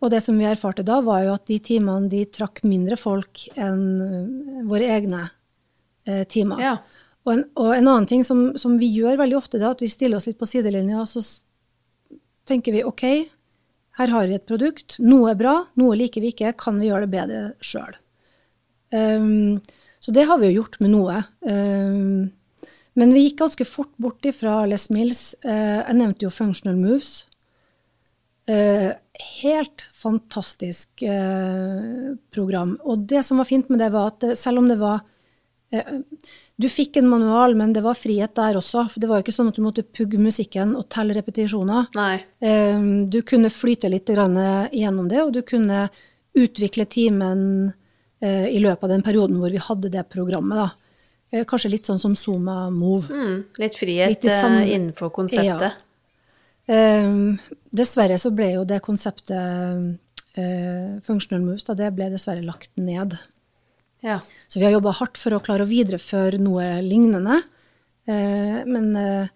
[0.04, 3.46] Og det som vi erfarte da, var jo at de timene de trakk mindre folk
[3.56, 5.22] enn eh, våre egne
[6.08, 6.60] eh, timer.
[6.62, 6.74] Ja.
[7.26, 9.82] Og, en, og, en, annen ting som, som, vi gjør veldig ofte, det er at
[9.82, 11.24] vi stiller oss litt på sidelinja, og så
[12.46, 13.06] tenker vi OK,
[13.96, 17.06] her har vi et produkt, noe er bra, noe liker vi ikke, kan vi gjøre
[17.06, 17.96] det bedre sjøl?
[18.92, 21.22] Um, ehm, så det har vi jo gjort med noe.
[21.40, 22.28] Um,
[22.96, 25.22] men vi gikk ganske fort bort ifra Les Mills.
[25.42, 27.24] Uh, jeg nevnte jo Functional Moves.
[29.42, 32.76] Helt fantastisk eh, program.
[32.84, 35.00] Og det som var fint med det, var at det, selv om det var
[35.72, 36.00] eh,
[36.56, 38.86] Du fikk en manual, men det var frihet der også.
[38.92, 41.88] For det var jo ikke sånn at du måtte pugge musikken og telle repetisjoner.
[42.40, 42.80] Eh,
[43.12, 44.36] du kunne flyte litt grann
[44.72, 45.88] gjennom det, og du kunne
[46.36, 47.72] utvikle timen
[48.20, 50.56] eh, i løpet av den perioden hvor vi hadde det programmet.
[50.64, 50.70] da.
[51.32, 53.08] Eh, kanskje litt sånn som Zuma Move.
[53.10, 55.62] Mm, litt frihet Litt samme- eh, innenfor konseptet.
[55.72, 55.82] Eh,
[56.66, 59.98] dessverre så ble jo det konseptet
[60.36, 63.16] eh, Functional Moves, da, det ble dessverre lagt ned.
[64.04, 64.20] Ja.
[64.48, 67.40] Så vi har jobba hardt for å klare å videreføre noe lignende.
[68.06, 69.26] Eh, men, eh,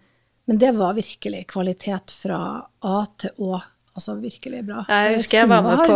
[0.47, 2.39] men det var virkelig kvalitet fra
[2.81, 3.61] A til Å.
[3.91, 4.85] Altså virkelig bra.
[4.87, 5.95] Jeg husker jeg var med på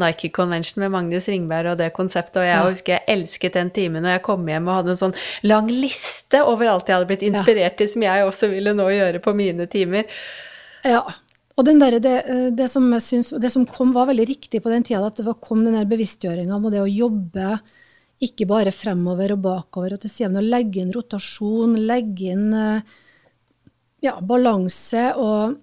[0.00, 2.62] Nike Convention med Magnus Ringberg og det konseptet, og jeg Ja.
[2.70, 6.40] husker jeg elsket den timen, og jeg kom hjem og hadde en sånn lang liste
[6.40, 9.66] over alt jeg hadde blitt inspirert til, som jeg også ville nå gjøre på mine
[9.68, 10.06] timer.
[10.86, 11.02] Ja.
[11.56, 14.60] Og den der, det, eh, det, som jeg syns, det som kom, var veldig riktig
[14.62, 17.56] på den tida, at det var, kom den bevisstgjøringa om det å jobbe
[18.24, 22.98] ikke bare fremover og bakover og til siden, å legge inn rotasjon, legge inn eh,
[24.04, 25.56] ja, balanse og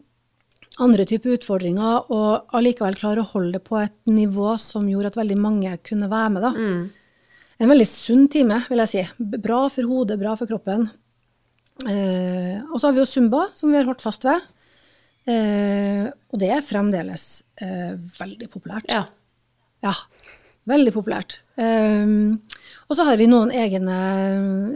[0.82, 5.20] andre typer utfordringer, og allikevel klare å holde det på et nivå som gjorde at
[5.20, 6.46] veldig mange kunne være med.
[6.48, 6.54] Da.
[7.62, 9.04] En veldig sunn time, vil jeg si.
[9.38, 10.88] Bra for hodet, bra for kroppen.
[11.86, 14.42] Eh, og så har vi jo Zumba, som vi har holdt fast ved.
[15.30, 18.90] Eh, og det er fremdeles eh, veldig populært.
[18.92, 19.06] Ja.
[19.84, 19.94] Ja,
[20.70, 21.38] veldig populært.
[21.60, 22.40] Um,
[22.88, 23.98] og så har vi noen egne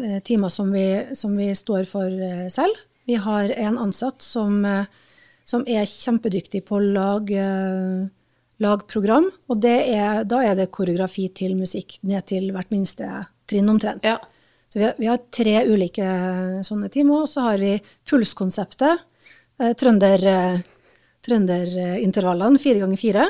[0.03, 2.75] eh, timer som vi, som vi står for eh, selv.
[3.07, 4.59] Vi har en ansatt som,
[5.47, 7.43] som er kjempedyktig på å lage,
[8.59, 13.07] lage program, og det er, da er det koreografi til musikk ned til hvert minste
[13.47, 14.03] trinn omtrent.
[14.03, 14.19] ja.
[14.67, 16.07] Så vi har, vi har tre ulike
[16.67, 17.77] sånne timer, og så har vi
[18.09, 19.05] pulskonseptet,
[19.59, 20.63] eh, trønder, eh,
[21.25, 23.27] trønderintervallene fire ganger fire,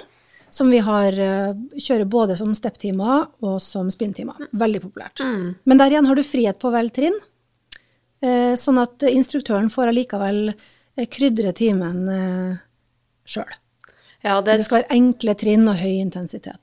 [0.49, 4.49] som vi har, eh, kjører både som stepptimer og som spinntimer.
[4.53, 5.23] Veldig populært.
[5.65, 7.17] Men der igjen har du frihet på vel trinn,
[8.21, 10.55] eh, sånn at instruktøren får allikevel
[10.97, 12.59] krydre timen
[13.27, 13.51] sjøl.
[14.23, 16.57] Ja, det, Det skal være enkle trinn og høy intensitet.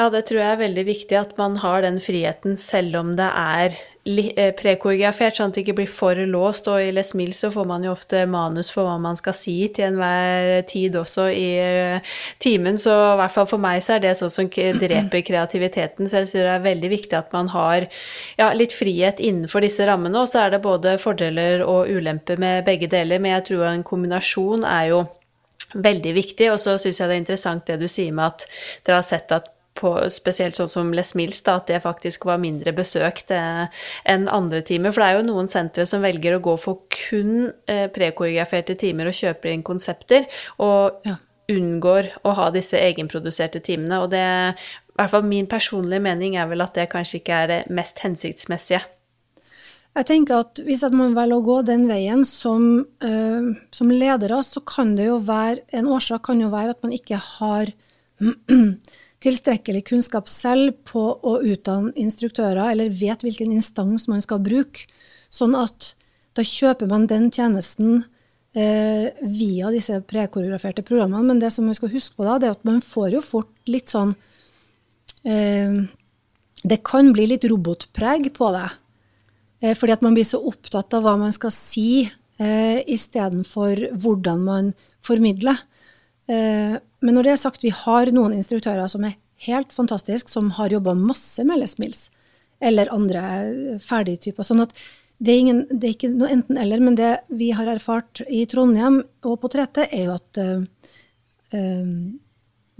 [0.00, 3.26] Ja, det tror jeg er veldig viktig at man har den friheten selv om det
[3.36, 3.74] er
[4.08, 6.70] eh, prekoreografert, sånn at det ikke blir for låst.
[6.72, 9.56] Og i Les Mills så får man jo ofte manus for hva man skal si
[9.76, 14.06] til enhver tid også i eh, timen, så i hvert fall for meg så er
[14.06, 16.08] det sånn som dreper kreativiteten.
[16.08, 17.90] Så jeg tror det er veldig viktig at man har
[18.40, 22.64] ja, litt frihet innenfor disse rammene, og så er det både fordeler og ulemper med
[22.68, 25.06] begge deler, men jeg tror en kombinasjon er jo
[25.74, 26.52] veldig viktig.
[26.54, 28.48] Og så syns jeg det er interessant det du sier med at
[28.86, 32.40] dere har sett at på, spesielt sånn som Les Mills, da, at det faktisk var
[32.42, 33.66] mindre besøkt eh,
[34.08, 34.92] enn andre timer.
[34.94, 39.10] For det er jo noen sentre som velger å gå for kun eh, prekoreograferte timer
[39.10, 40.28] og kjøper inn konsepter,
[40.60, 41.16] og Ja.
[41.50, 44.04] unngår å ha disse egenproduserte timene.
[44.04, 44.22] Og det,
[44.54, 47.98] i hvert fall min personlige mening er vel at det kanskje ikke er det mest
[48.04, 48.84] hensiktsmessige.
[49.98, 54.38] Jeg tenker at Hvis at man velger å gå den veien som, uh, som ledere,
[54.46, 57.72] så kan det jo være En årsak kan jo være at man ikke har
[59.20, 64.86] tilstrekkelig kunnskap selv på å utdanne instruktører, eller vet hvilken instans man skal bruke.
[65.30, 65.92] Sånn at
[66.38, 68.04] da kjøper man den tjenesten
[68.56, 71.26] eh, via disse prekoreograferte programmene.
[71.26, 73.52] Men det som vi skal huske på da, det er at man får jo fort
[73.70, 74.14] litt sånn
[75.24, 75.82] eh,
[76.60, 78.68] Det kan bli litt robotpreg på det.
[79.60, 82.06] Eh, fordi at man blir så opptatt av hva man skal si,
[82.40, 84.72] eh, istedenfor hvordan man
[85.04, 85.58] formidler.
[86.28, 90.50] Eh, men når det er sagt, vi har noen instruktører som er helt fantastiske, som
[90.58, 92.08] har jobba masse med Les Mills
[92.60, 93.84] eller andre ferdigtyper.
[93.86, 94.44] ferdige typer.
[94.44, 94.74] Sånn at
[95.20, 99.02] det er, ingen, det er ikke noe enten-eller, men det vi har erfart i Trondheim
[99.28, 100.62] og på Trete, er jo at uh,
[101.52, 101.90] eh,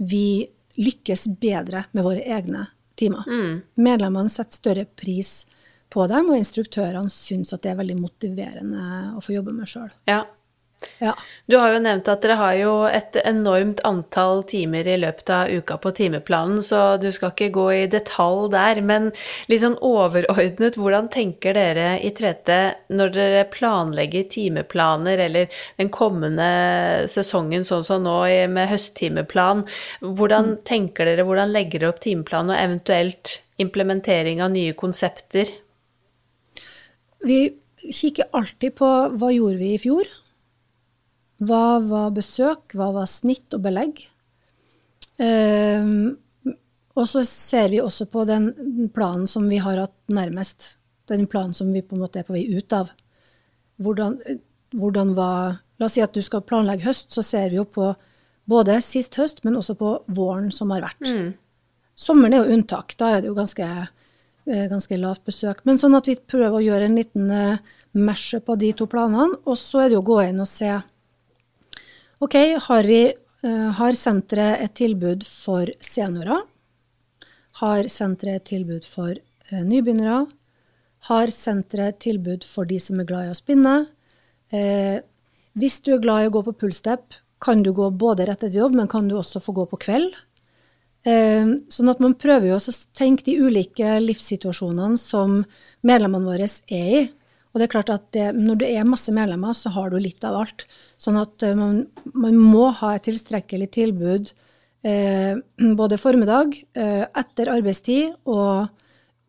[0.01, 0.25] vi
[0.81, 2.65] lykkes bedre med våre egne
[2.97, 3.27] timer.
[3.77, 5.43] Medlemmene setter større pris
[5.91, 8.85] på dem, og instruktørene syns at det er veldig motiverende
[9.17, 9.91] å få jobbe med sjøl.
[10.09, 10.23] Ja.
[10.97, 11.13] Ja.
[11.45, 15.49] Du har jo nevnt at dere har jo et enormt antall timer i løpet av
[15.49, 18.81] uka på timeplanen, så du skal ikke gå i detalj der.
[18.85, 19.09] Men
[19.51, 22.59] litt sånn overordnet, hvordan tenker dere i Trete
[22.93, 26.49] når dere planlegger timeplaner, eller den kommende
[27.11, 28.17] sesongen sånn som nå
[28.49, 29.65] med høsttimeplan?
[30.01, 35.49] Hvordan tenker dere, hvordan legger dere opp timeplanen, og eventuelt implementering av nye konsepter?
[37.21, 37.43] Vi
[37.81, 40.09] kikker alltid på hva gjorde vi i fjor.
[41.41, 44.03] Hva var besøk, hva var snitt og belegg?
[45.21, 46.17] Ehm,
[46.93, 48.51] og så ser vi også på den
[48.93, 50.75] planen som vi har hatt nærmest.
[51.09, 52.91] Den planen som vi på en måte er på vei ut av.
[53.81, 54.19] Hvordan,
[54.77, 57.93] hvordan var La oss si at du skal planlegge høst, så ser vi jo på
[58.51, 61.05] Både sist høst, men også på våren som har vært.
[61.05, 61.27] Mm.
[61.95, 62.95] Sommeren er jo unntak.
[62.99, 63.67] Da er det jo ganske,
[64.49, 65.61] eh, ganske lavt besøk.
[65.63, 67.61] Men sånn at vi prøver å gjøre en liten eh,
[67.93, 69.37] mashup av de to planene.
[69.45, 70.73] Og så er det jo å gå inn og se
[72.21, 72.35] OK,
[72.67, 73.13] har, vi,
[73.43, 76.43] eh, har senteret et tilbud for seniorer?
[77.57, 80.27] Har senteret et tilbud for eh, nybegynnere?
[81.09, 83.73] Har senteret et tilbud for de som er glad i å spinne?
[84.53, 85.01] Eh,
[85.57, 88.61] hvis du er glad i å gå på pulsstep, kan du gå både rett etter
[88.61, 90.13] jobb, men kan du også få gå på kveld?
[91.01, 95.39] Eh, sånn at man prøver jo å tenke de ulike livssituasjonene som
[95.81, 97.01] medlemmene våre er i.
[97.51, 100.23] Og det er klart at det, når det er masse medlemmer, så har du litt
[100.27, 100.65] av alt.
[101.01, 101.83] Sånn at eh, man,
[102.13, 104.31] man må ha et tilstrekkelig tilbud
[104.87, 105.37] eh,
[105.77, 108.71] både formiddag, eh, etter arbeidstid og,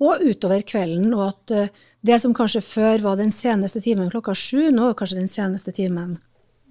[0.02, 1.12] og, utover kvelden.
[1.16, 4.98] Og at eh, det som kanskje før var den seneste timen klokka sju, nå er
[4.98, 6.16] kanskje den seneste timen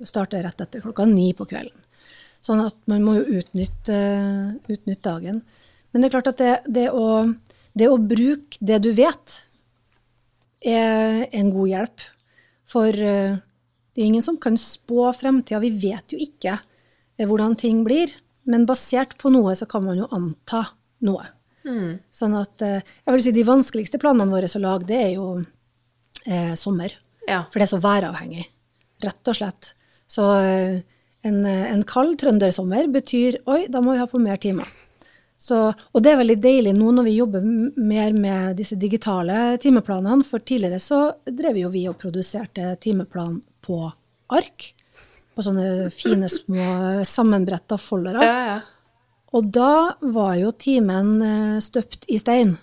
[0.07, 1.77] starter rett etter klokka ni på kvelden.
[2.41, 3.97] Sånn at man må jo utnytte,
[4.65, 5.43] utnytte dagen.
[5.91, 7.27] Men det er klart at det, det, å,
[7.77, 9.35] det, å, bruke det du vet,
[10.61, 12.03] er en god hjelp.
[12.71, 13.39] For uh,
[13.91, 15.61] det er ingen som kan spå fremtida.
[15.63, 18.13] Vi vet jo ikke uh, hvordan ting blir.
[18.49, 20.63] Men basert på noe så kan man jo anta
[21.05, 21.27] noe.
[21.65, 21.99] Mm.
[22.13, 25.33] Sånn at uh, jeg vil si de vanskeligste planene våre å lage, det er jo
[26.53, 26.91] sommer.
[27.25, 27.47] Ja.
[27.49, 28.43] For det er så væravhengig.
[29.01, 29.71] Rett og slett.
[30.05, 34.69] Så en, en kald trøndersommer betyr oi, da må vi ha på mer timer.
[35.41, 37.45] Så, og det er veldig deilig nå når vi jobber
[37.81, 43.79] mer med disse digitale timeplanene, for tidligere så drev jo vi og produserte timeplan på
[44.37, 44.67] ark.
[45.33, 48.27] På sånne fine små sammenbretta foldere.
[48.27, 48.59] Ja, ja.
[49.31, 52.57] Og da var jo timen eh, støpt i stein.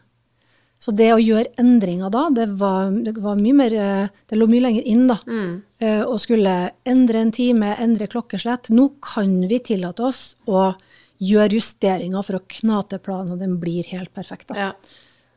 [0.79, 4.47] Så det å gjøre endringer da, det var, det var mye mer eh, Det lå
[4.47, 5.17] mye lenger inn, da.
[5.27, 5.55] Mm.
[5.83, 6.55] Eh, å skulle
[6.87, 8.71] endre en time, endre klokkeslett.
[8.71, 10.69] Nå kan vi tillate oss å
[11.19, 14.51] gjøre justeringer for å knate planen, og den blir helt perfekt.
[14.53, 14.69] da.
[14.69, 14.73] Ja.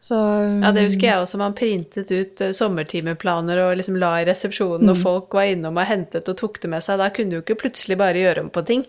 [0.01, 1.37] Så, ja, det husker jeg også.
[1.37, 4.93] Man printet ut uh, sommertimeplaner og liksom la i resepsjonen, mm.
[4.95, 6.97] og folk var innom og hentet og tok det med seg.
[7.01, 8.81] Da kunne du ikke plutselig bare gjøre om på ting.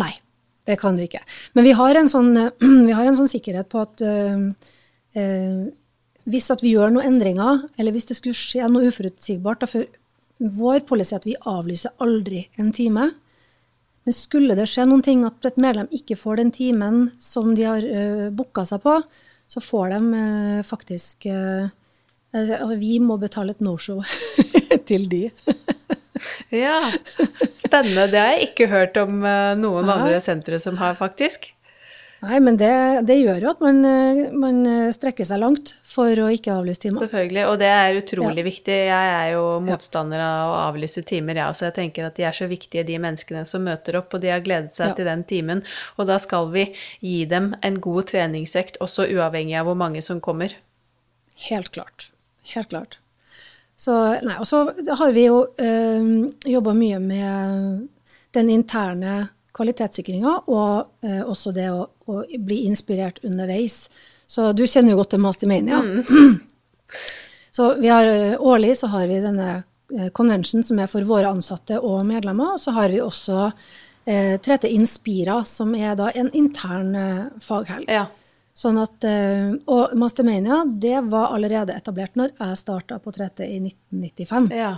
[0.00, 0.10] Nei,
[0.66, 1.22] det kan du ikke.
[1.54, 2.32] Men vi har en sånn,
[2.88, 4.48] vi har en sånn sikkerhet på at øh,
[5.22, 5.64] øh,
[6.34, 10.00] hvis at vi gjør noen endringer, eller hvis det skulle skje noe uforutsigbart da, for
[10.44, 13.04] Vår policy er at vi avlyser aldri en time.
[14.04, 17.64] Men skulle det skje noen ting, at et medlem ikke får den timen som de
[17.66, 18.98] har uh, booka seg på,
[19.48, 21.72] så får de uh, faktisk uh,
[22.34, 24.00] Altså, vi må betale et no-show
[24.90, 25.28] til de.
[26.50, 26.80] ja,
[27.54, 28.08] spennende.
[28.10, 29.94] Det har jeg ikke hørt om noen ja.
[29.94, 31.52] andre sentre som har, faktisk.
[32.24, 32.72] Nei, men det,
[33.08, 36.82] det, gjør jo at man, eh, man, eh, strekker seg langt for å ikke avlyse
[36.82, 37.04] timer.
[37.04, 38.46] Selvfølgelig, og det er utrolig ja.
[38.48, 38.78] viktig.
[38.88, 41.68] Jeg er jo motstander av å avlyse timer, jeg ja, også.
[41.68, 44.42] Jeg tenker at de er så viktige, de menneskene som møter opp, og de har
[44.44, 44.98] gledet seg ja.
[44.98, 45.64] til den timen.
[45.98, 46.66] Og da skal vi
[47.04, 50.56] gi dem en god treningsøkt, også uavhengig av hvor mange som kommer.
[51.48, 52.10] Helt klart.
[52.54, 52.98] Helt klart.
[53.76, 57.88] Så, nei, og så har vi jo øh, eh, jobba mye med
[58.34, 63.88] den interne kvalitetssikringa, og eh, også det å, å, bli inspirert underveis.
[64.26, 65.80] Så du kjenner jo godt til Mastermania.
[65.84, 66.40] Mm.
[67.54, 69.50] Så vi har, eh, årlig så har vi denne
[69.94, 72.56] eh, convention som er for våre ansatte og medlemmer.
[72.56, 73.44] Og så har vi også
[74.10, 77.86] eh, Trete Inspira, som er da en intern eh, faghelg.
[77.86, 78.08] Ja.
[78.58, 83.60] Sånn at, eh, og Mastermania det var allerede etablert når jeg starta på Trete i
[83.62, 84.50] 1995.
[84.58, 84.74] Ja.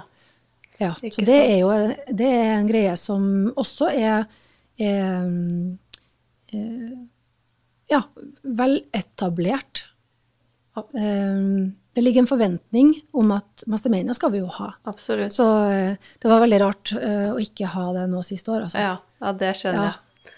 [0.77, 1.73] ja så det er jo
[2.13, 4.29] det er en greie som også er
[4.77, 5.29] er
[6.53, 6.97] eh,
[7.91, 8.03] ja,
[8.43, 9.85] veletablert.
[10.77, 11.45] Eh,
[11.97, 14.73] det ligger en forventning om at Mastermania skal vi jo ha.
[14.91, 15.35] Absolutt.
[15.37, 18.67] Så eh, det var veldig rart å ikke ha det nå siste år.
[18.67, 18.83] Altså.
[18.83, 20.35] Ja, ja, det skjønner jeg.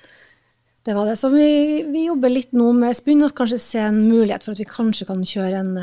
[0.86, 1.16] Det var det.
[1.20, 1.48] Så vi,
[1.90, 5.08] vi jobber litt nå med Spunn og kanskje se en mulighet for at vi kanskje
[5.08, 5.74] kan kjøre en,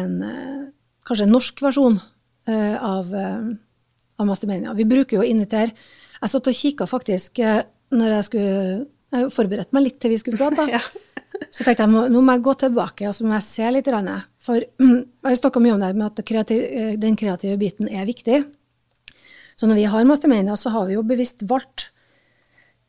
[0.00, 0.14] en
[1.04, 1.98] kanskje en norsk versjon
[2.46, 4.72] av, av Mastermania.
[4.78, 5.76] Vi bruker jo å invitere
[6.22, 8.56] jeg satt og kikka faktisk eh, når jeg skulle
[9.12, 10.68] Jeg forberedte meg litt til vi skulle gå, da.
[10.78, 10.82] Ja.
[11.52, 13.88] Så tenkte jeg nå må jeg gå tilbake og så må jeg se litt.
[14.44, 14.62] For
[15.28, 18.44] jeg snakka mye om det med at kreativ, eh, den kreative biten er viktig.
[19.58, 21.90] Så når vi har Mastermania, så har vi jo bevisst valgt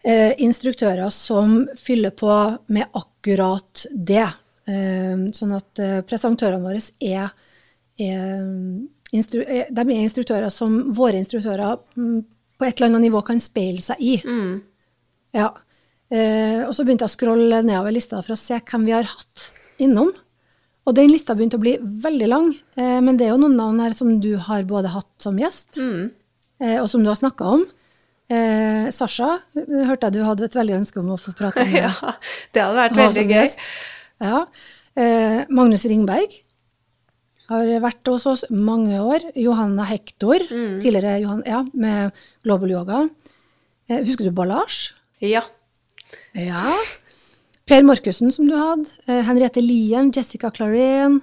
[0.03, 2.29] eh, instruktører som fyller på
[2.67, 4.27] med akkurat det.
[4.69, 7.33] Eh, sånn at eh, presentørene våre er,
[7.99, 8.45] er,
[9.11, 12.21] instru, er, de er instruktører som våre instruktører mm,
[12.57, 14.15] på et eller annet nivå kan speile seg i.
[14.23, 14.61] Mm.
[15.35, 15.51] Ja.
[16.11, 19.07] Eh, og så begynte jeg å scrolle nedover lista for å se hvem vi har
[19.09, 19.47] hatt
[19.81, 20.11] innom.
[20.83, 23.79] Og den lista begynte å bli veldig lang, eh, men det er jo noen navn
[23.79, 26.11] her som du har både hatt som gjest, mm.
[26.65, 27.65] eh, og som du har snakka om.
[28.33, 31.79] Eh, Sasha, hørte jeg du hadde et veldig ønske om å få prate med.
[31.85, 32.15] ja,
[32.51, 33.53] det hadde vært veldig gøy.
[34.23, 34.41] Ja.
[34.93, 36.35] Eh, Magnus Ringberg
[37.49, 39.25] har vært hos oss mange år.
[39.39, 40.77] Johanna Hektor, mm.
[40.83, 43.03] tidligere Johan, ja, med Global Yoga.
[43.89, 44.93] Eh, husker du Ballage?
[45.23, 45.43] Ja.
[46.37, 46.77] Ja.
[47.69, 48.91] Per Markussen, som du hadde.
[49.07, 51.21] Eh, Henriette Lien, Jessica Clarén.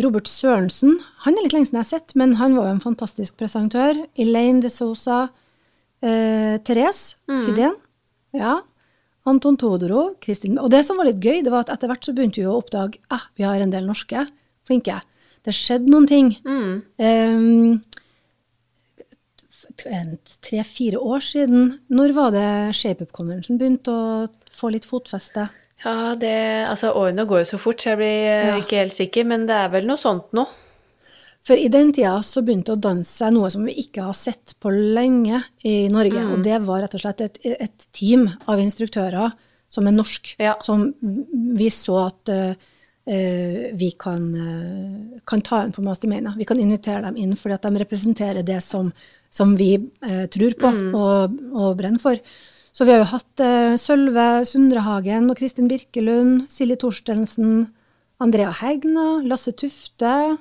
[0.00, 0.96] Robert Sørensen.
[1.26, 3.98] Han er litt lenge siden jeg har sett, men han var jo en fantastisk presentør.
[4.18, 5.26] Elaine de Sosa.
[6.02, 7.42] Eh, Therese mm.
[7.46, 7.76] Hidén.
[8.34, 8.60] Ja.
[9.28, 10.16] Anton Todoro.
[10.22, 12.48] Kristin Og det som var litt gøy, det var at etter hvert så begynte vi
[12.48, 14.24] å oppdage at ah, vi har en del norske
[14.66, 14.98] flinke.
[15.42, 16.32] Det skjedde noen ting.
[16.46, 16.82] Mm.
[17.02, 18.01] Um,
[19.78, 21.76] Tre-fire år siden.
[21.92, 22.46] Når var det
[22.78, 25.48] ShapeUp Convention begynte å få litt fotfeste?
[25.82, 26.34] Ja, det,
[26.70, 28.58] altså Årene går jo så fort, så jeg blir eh, ja.
[28.60, 30.46] ikke helt sikker, men det er vel noe sånt nå.
[31.42, 34.70] For i den tida så begynte å danse noe som vi ikke har sett på
[34.70, 36.22] lenge i Norge.
[36.22, 36.34] Mm.
[36.36, 39.34] Og det var rett og slett et, et team av instruktører
[39.72, 40.54] som er norsk, ja.
[40.62, 40.90] som
[41.56, 42.70] vi så at uh,
[43.02, 46.36] vi kan, uh, kan, ta inn på Mastermania.
[46.38, 48.92] Vi kan invitere dem inn fordi at de representerer det som,
[49.26, 49.72] som vi
[50.06, 50.92] uh, tror på mm.
[50.94, 52.20] og, og, brenner for.
[52.72, 53.42] Så vi har jo hatt
[53.76, 57.66] Sølve Sundrehagen og Kristin Birkelund, Silje Torstensen,
[58.22, 60.38] Andrea Hegna, Lasse Tufte.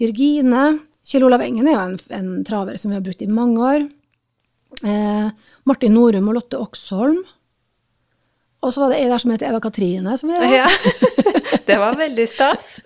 [0.00, 0.64] Jørgine.
[1.06, 3.86] Kjell Olav Engen er jo en, en, traver som vi har brukt i mange år.
[4.82, 5.28] Eh,
[5.68, 7.22] Martin Norum og Lotte Oksholm.
[8.64, 10.16] Og så var det ei der som heter Eva Katrine.
[10.18, 10.64] Som vi har.
[10.64, 10.66] Ja.
[11.68, 12.76] det var veldig stas.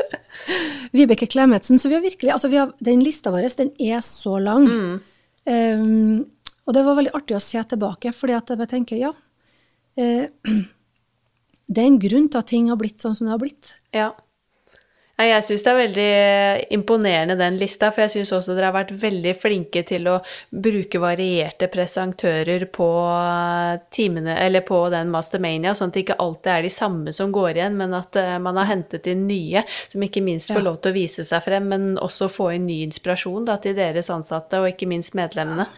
[0.96, 1.78] Vibeke Klemetsen.
[1.78, 4.68] Så vi har virkelig, altså vi har, den lista vår den er så lang.
[4.68, 5.00] Mm.
[5.50, 9.12] Um, og det var veldig artig å se tilbake, fordi at jeg bare tenker ja.
[9.98, 10.26] Uh,
[11.72, 13.74] det er en grunn til at ting har blitt sånn som det har blitt.
[13.96, 14.11] Ja.
[15.20, 16.10] Jeg syns det er veldig
[16.72, 20.14] imponerende, den lista, for jeg syns også dere har vært veldig flinke til å
[20.48, 22.88] bruke varierte presentører på
[23.92, 27.60] timene, eller på den Mastermania, sånn at det ikke alltid er de samme som går
[27.60, 30.94] igjen, men at eh, man har hentet inn nye, som ikke minst får lov til
[30.94, 34.72] å vise seg frem, men også få inn ny inspirasjon da, til deres ansatte, og
[34.72, 35.68] ikke minst medlemmene.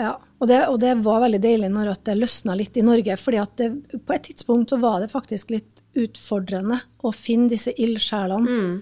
[0.00, 3.40] Ja, og det, og det var veldig deilig når det løsna litt i Norge, fordi
[3.40, 8.58] at det, på et tidspunkt så var det faktisk litt utfordrende å finne disse ildsjelene.
[8.58, 8.76] Mm.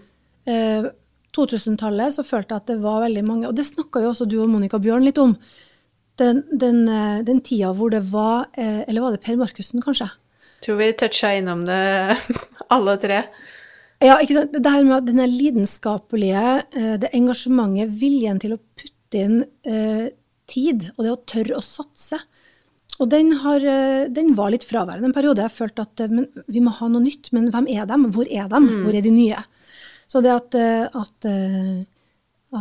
[0.50, 0.90] Eh,
[1.34, 4.36] 2000-tallet så følte jeg at det var veldig mange, og det snakka jo også du
[4.42, 5.34] og Monica Bjørn litt om.
[6.20, 10.06] Den, den, eh, den tida hvor det var eh, Eller var det Per Markussen, kanskje?
[10.62, 11.80] Tror vi toucha innom det,
[12.74, 13.24] alle tre.
[14.04, 14.54] Ja, ikke sant.
[14.54, 16.44] Det her med denne lidenskapelige,
[16.76, 20.12] eh, det engasjementet, viljen til å putte inn eh,
[20.50, 22.20] tid, og det å tørre å satse.
[23.02, 25.42] Og den, har, eh, den, var litt fraværende en periode.
[25.42, 26.12] Jeg følte at eh,
[26.46, 28.06] vi må ha noe nytt, men hvem er dem?
[28.14, 28.68] Hvor er dem?
[28.68, 28.84] Mm.
[28.84, 29.40] Hvor er de nye?
[30.10, 31.28] Så det at, eh, at,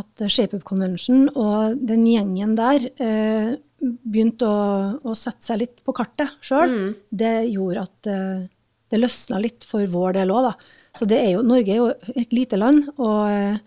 [0.00, 4.64] at ShapeUp Convention og den gjengen der eh, begynte å,
[5.04, 6.90] å, sette seg litt på kartet sjøl, mm.
[7.14, 8.08] det gjorde at
[8.90, 10.80] det løsna litt for vår del òg, da.
[10.96, 13.60] Så det er jo, Norge er jo et lite land, og,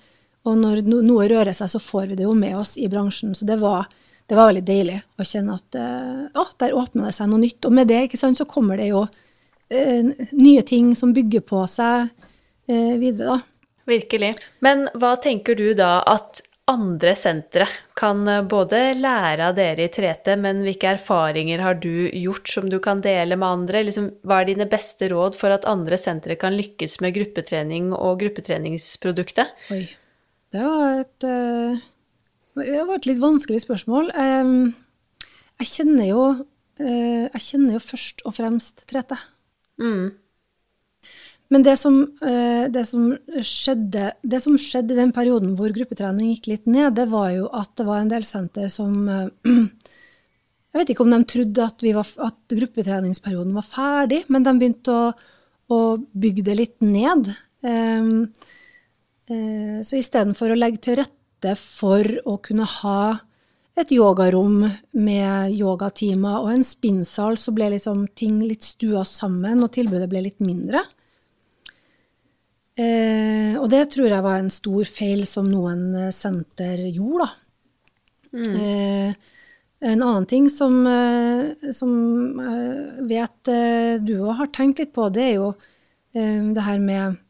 [0.47, 3.35] og når noe rører seg, så får vi det jo med oss i bransjen.
[3.37, 3.91] Så det var
[4.27, 7.63] det var veldig deilig å kjenne at uh, å, der åpna det seg noe nytt.
[7.67, 12.09] Og med det sant, så kommer det jo uh, nye ting som bygger på seg
[12.11, 13.39] uh, videre, da.
[13.87, 14.33] Virkelig.
[14.59, 20.33] Men hva tenker du da at andre sentre kan både lære av dere i 3T,
[20.43, 23.85] men hvilke erfaringer har du gjort som du kan dele med andre?
[23.87, 28.19] Liksom, hva er dine beste råd for at andre sentre kan lykkes med gruppetrening og
[28.25, 29.55] gruppetreningsproduktet?
[29.71, 29.85] Oi,
[30.51, 31.29] det var et
[32.57, 34.11] det var et litt vanskelig spørsmål.
[35.57, 36.23] Jeg kjenner jo,
[36.77, 39.17] eh, jeg kjenner jo først og fremst Trete.
[39.81, 40.13] Mm.
[41.49, 46.35] Men det som, eh, det, som skjedde, det som skjedde i den perioden hvor gruppetrening
[46.35, 49.29] gikk litt ned, det var jo at det var en del senter som eh,
[50.73, 54.93] Jeg vet ikke om de trodde at, var, at gruppetreningsperioden var ferdig, men de begynte
[54.93, 55.05] å,
[55.73, 57.31] å bygge det litt ned.
[59.25, 63.19] Så istedenfor å legge til rette rette for å kunne ha
[63.77, 69.71] et yogarom med yogatimer og en spinnsal, så ble liksom ting litt stua sammen, og
[69.71, 70.81] tilbudet ble litt mindre.
[72.77, 77.29] Eh, og det tror jeg var en stor feil som noen eh, senter gjorde, da.
[78.37, 78.55] Mm.
[78.55, 79.13] Eh,
[79.79, 81.91] en annen ting som, eh, som
[82.41, 85.53] jeg vet eh, du òg har tenkt litt på, det er jo
[86.17, 87.23] eh, det her med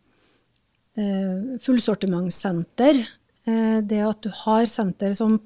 [1.62, 3.04] fullsortimentssenter.
[3.48, 5.38] Eh, det at du har senter som,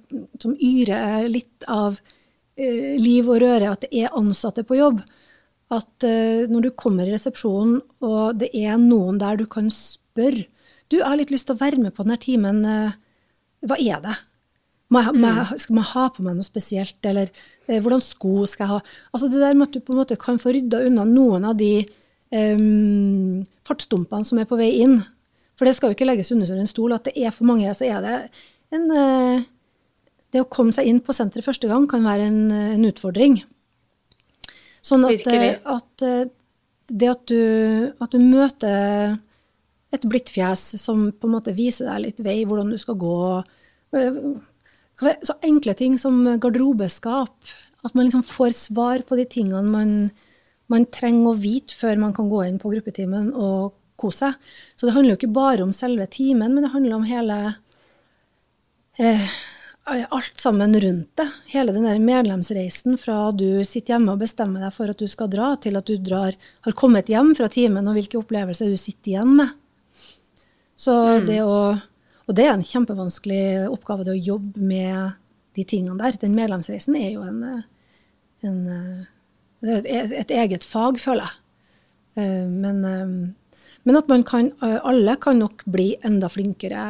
[0.42, 2.00] som yrer litt av
[2.58, 5.04] eh, liv og røre, at det er ansatte på jobb.
[5.72, 10.48] At eh, når du kommer i resepsjonen, og det er noen der du kan spørre
[10.92, 12.58] Du, jeg har litt lyst til å være med på denne timen.
[13.64, 14.16] Hva er det?
[14.92, 17.32] Må jeg, må skal man ha på meg noe spesielt, eller
[17.70, 18.80] hvordan sko skal jeg ha?
[19.14, 21.56] Altså det der med at du på en måte kan få rydda unna noen av
[21.56, 21.86] de
[22.36, 24.98] um, fartsdumpene som er på vei inn.
[25.62, 27.70] For det skal jo ikke legges under en stol at det er for mange.
[27.78, 28.16] så er det
[28.74, 29.44] en uh,
[30.34, 33.44] Det å komme seg inn på senteret første gang kan være en, en utfordring.
[34.82, 36.04] Sånn at, eh, at,
[36.90, 39.20] det at du, at du møter
[39.94, 43.20] et blidt fjes som på en måte viser deg litt vei, hvordan du skal gå.
[43.94, 44.08] Det
[44.98, 47.54] kan være Så enkle ting som garderobeskap.
[47.86, 49.94] At man liksom får svar på de tingene man,
[50.72, 54.52] man trenger å vite før man kan gå inn på gruppetimen og kose seg.
[54.76, 57.40] Så det handler jo ikke bare om selve timen, men det handler om hele
[59.00, 59.32] eh,
[59.92, 61.26] Alt sammen rundt det.
[61.50, 65.32] Hele den der medlemsreisen fra du sitter hjemme og bestemmer deg for at du skal
[65.32, 69.16] dra, til at du drar, har kommet hjem fra timen, og hvilke opplevelser du sitter
[69.16, 69.56] igjen med.
[70.78, 71.26] Så mm.
[71.28, 71.56] det å
[72.30, 75.18] Og det er en kjempevanskelig oppgave, det å jobbe med
[75.58, 76.16] de tingene der.
[76.22, 77.42] Den medlemsreisen er jo en,
[78.46, 78.60] en
[79.62, 81.38] det er et, eget fag, føler jeg.
[82.22, 83.12] Eh, men, eh,
[83.84, 86.84] men, at man kan Alle kan nok bli enda flinkere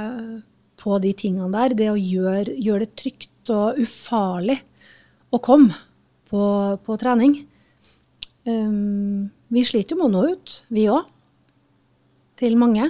[0.81, 1.75] på de tingene der.
[1.77, 4.57] Det å gjøre, gjøre det trygt og ufarlig
[5.31, 5.75] å komme
[6.31, 6.43] på,
[6.83, 7.37] på trening.
[8.47, 11.09] Um, vi sliter jo med å nå ut, vi òg.
[12.41, 12.89] Til mange.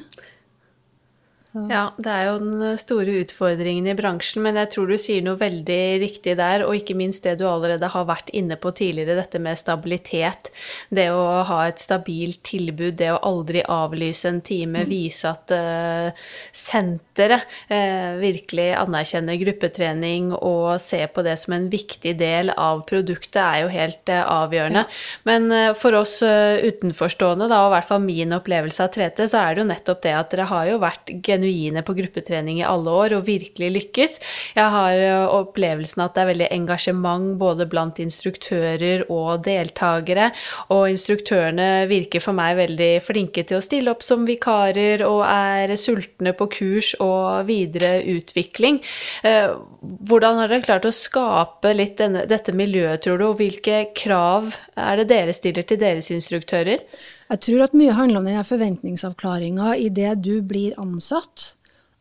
[1.52, 5.36] Ja, det er jo den store utfordringen i bransjen, men jeg tror du sier noe
[5.36, 9.42] veldig riktig der, og ikke minst det du allerede har vært inne på tidligere, dette
[9.44, 10.48] med stabilitet.
[10.88, 14.88] Det å ha et stabilt tilbud, det å aldri avlyse en time, mm.
[14.94, 22.16] vise at uh, senteret uh, virkelig anerkjenner gruppetrening og ser på det som en viktig
[22.22, 24.86] del av produktet, er jo helt uh, avgjørende.
[24.88, 25.04] Ja.
[25.28, 29.60] Men for oss utenforstående, da, og i hvert fall min opplevelse av 3T, så er
[29.60, 31.12] det jo nettopp det at dere har jo vært
[31.42, 34.20] genuine på gruppetrening i alle år og virkelig lykkes.
[34.56, 40.32] Jeg har eh, opplevelsen at det er veldig engasjement både blant instruktører og deltakere,
[40.74, 45.76] og instruktørene virker for meg veldig flinke til å stille opp som vikarer og er
[45.80, 48.82] sultne på kurs og videre utvikling.
[49.28, 49.50] Eh,
[49.82, 54.54] hvordan har dere klart å skape litt denne, dette miljøet, tror du, og hvilke krav
[54.78, 56.86] er det dere stiller til deres instruktører?
[57.32, 61.54] Jeg tror at mye handler om denne forventningsavklaringa idet du blir ansatt.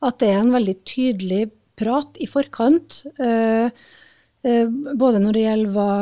[0.03, 1.45] At det er en veldig tydelig
[1.79, 3.05] prat i forkant.
[3.23, 3.71] Eh,
[4.43, 4.67] eh,
[4.99, 5.93] både når det gjelder hva,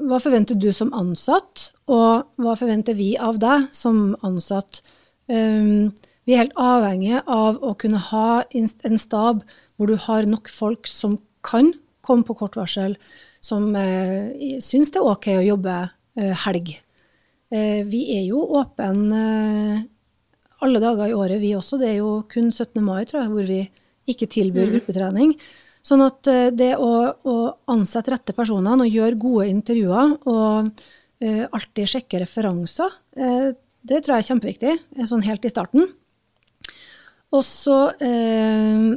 [0.00, 4.80] hva forventer du som ansatt, og hva forventer vi av deg som ansatt.
[5.28, 5.92] Eh,
[6.24, 9.44] vi er helt avhengige av å kunne ha en stab
[9.76, 11.74] hvor du har nok folk som kan
[12.04, 12.96] komme på kort varsel,
[13.44, 13.70] som
[14.64, 15.80] syns det er OK å jobbe
[16.44, 16.78] helg.
[17.48, 19.86] Eh, vi er jo åpne eh,
[20.64, 21.78] alle dager i året, vi også.
[21.80, 22.82] Det er jo kun 17.
[22.84, 23.62] mai, tror jeg, hvor vi
[24.08, 24.74] ikke tilbyr mm.
[24.74, 25.32] gruppetrening.
[25.86, 27.36] Sånn at eh, det å, å
[27.72, 33.48] ansette rette personene og gjøre gode intervjuer og uh, alltid sjekke referanser, uh,
[33.88, 34.74] det tror jeg er kjempeviktig,
[35.08, 35.88] sånn helt i starten.
[37.32, 38.88] Og så uh,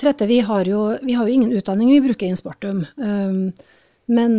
[0.00, 2.86] Trette, vi har, jo, vi har jo ingen utdanning, vi bruker Inspartum.
[2.96, 3.50] Um,
[4.08, 4.38] men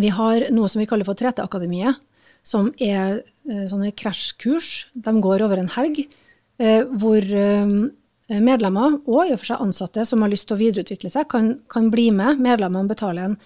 [0.00, 2.00] vi har noe som vi kaller for 3T-akademiet,
[2.44, 4.88] som er eh, sånne krasjkurs.
[4.92, 6.02] De går over en helg,
[6.60, 7.74] eh, hvor eh,
[8.34, 11.54] medlemmer, og i og for seg ansatte som har lyst til å videreutvikle seg, kan,
[11.72, 12.42] kan bli med.
[12.42, 13.38] Medlemmene betaler en,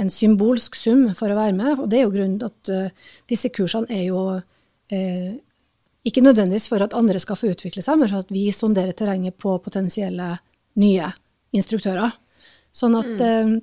[0.00, 1.78] en, symbolsk sum for å være med.
[1.78, 2.94] og Det er jo grunnen til at
[3.30, 4.24] disse kursene er jo
[6.04, 9.38] ikke nødvendigvis for at andre skal få utvikle seg, men for at vi sonderer terrenget
[9.40, 10.34] på potensielle
[10.80, 11.08] nye
[11.56, 12.12] instruktører.
[12.74, 13.54] Sånn at uh,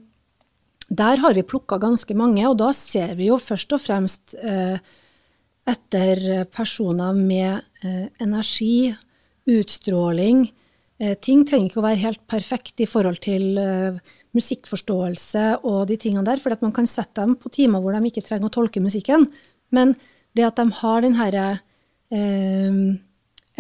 [0.92, 4.76] der har vi plukka ganske mange, og da ser vi jo først og fremst eh,
[5.72, 8.92] etter personer med eh, energi,
[9.48, 10.44] utstråling.
[11.00, 13.56] Eh, ting trenger ikke å være helt perfekt i forhold til
[14.36, 18.26] musikkforståelse og de tingene der, for man kan sette dem på timer hvor de ikke
[18.28, 19.30] trenger å tolke musikken.
[19.72, 19.96] Men
[20.36, 21.48] det at de har den herre
[22.12, 22.80] eh,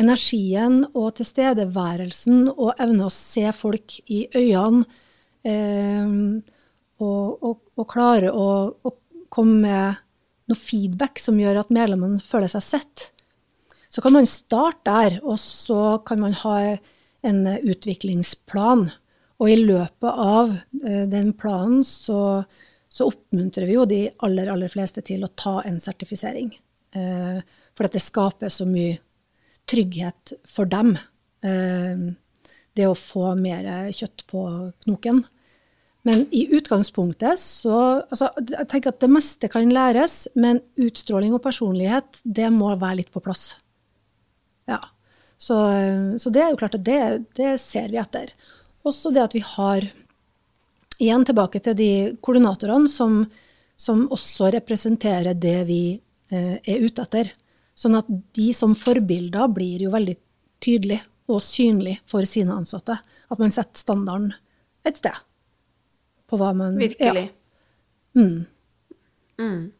[0.01, 4.83] energien og tilstedeværelsen og evne å se folk i øynene
[5.47, 6.49] eh,
[7.01, 8.95] og, og, og klare å, å,
[9.31, 9.99] komme med
[10.51, 13.05] noe feedback som gjør at medlemmene føler seg sett.
[13.91, 16.57] Så kan man starte der, og så kan man ha
[17.27, 18.89] en utviklingsplan.
[19.41, 20.51] Og i løpet av
[20.85, 22.43] eh, den planen så,
[22.91, 26.51] så oppmuntrer vi jo de aller, aller fleste til å ta en sertifisering.
[26.93, 27.39] Eh,
[27.73, 28.99] for det skaper så mye
[29.71, 30.93] trygghet for dem.
[31.41, 32.11] Eh,
[32.77, 34.45] det å få mer kjøtt på
[34.85, 35.23] knoken.
[36.07, 41.43] Men i utgangspunktet så altså, Jeg tenker at det meste kan læres, men utstråling og
[41.43, 43.51] personlighet, det må være litt på plass.
[44.69, 44.79] Ja.
[45.41, 45.57] Så,
[46.21, 47.01] så det er jo klart at det,
[47.37, 48.33] det ser vi etter.
[48.85, 49.89] også det at vi har
[51.01, 53.23] Igjen tilbake til de koordinatorene som,
[53.73, 55.95] som også representerer det vi
[56.29, 57.31] eh, er ute etter.
[57.73, 60.13] Sånn at de som forbilder blir jo veldig
[60.61, 62.99] tydelig og synlig for sine ansatte.
[63.01, 64.35] At man setter standarden
[64.85, 65.17] et sted.
[66.31, 67.27] På hva man Virkelig.
[67.27, 68.21] Ja.
[68.21, 68.45] Mm.
[69.41, 69.71] Mm.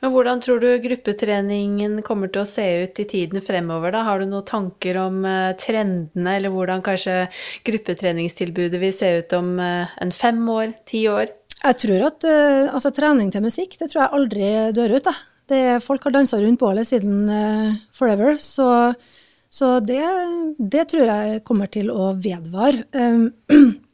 [0.00, 4.04] Men hvordan tror du gruppetreningen kommer til å se ut i tiden fremover, da?
[4.06, 7.26] Har du noen tanker om uh, trendene, eller hvordan kanskje
[7.66, 11.32] gruppetreningstilbudet vil se ut om uh, en fem år, ti år?
[11.58, 15.16] Jeg tror at uh, altså, trening til musikk, det tror jeg aldri dør ut, da.
[15.48, 17.22] Det, folk har dansa rundt bålet siden
[17.96, 18.92] forever, så,
[19.48, 20.02] så det,
[20.60, 22.84] det, tror jeg kommer til å vedvare.
[22.92, 23.30] Um,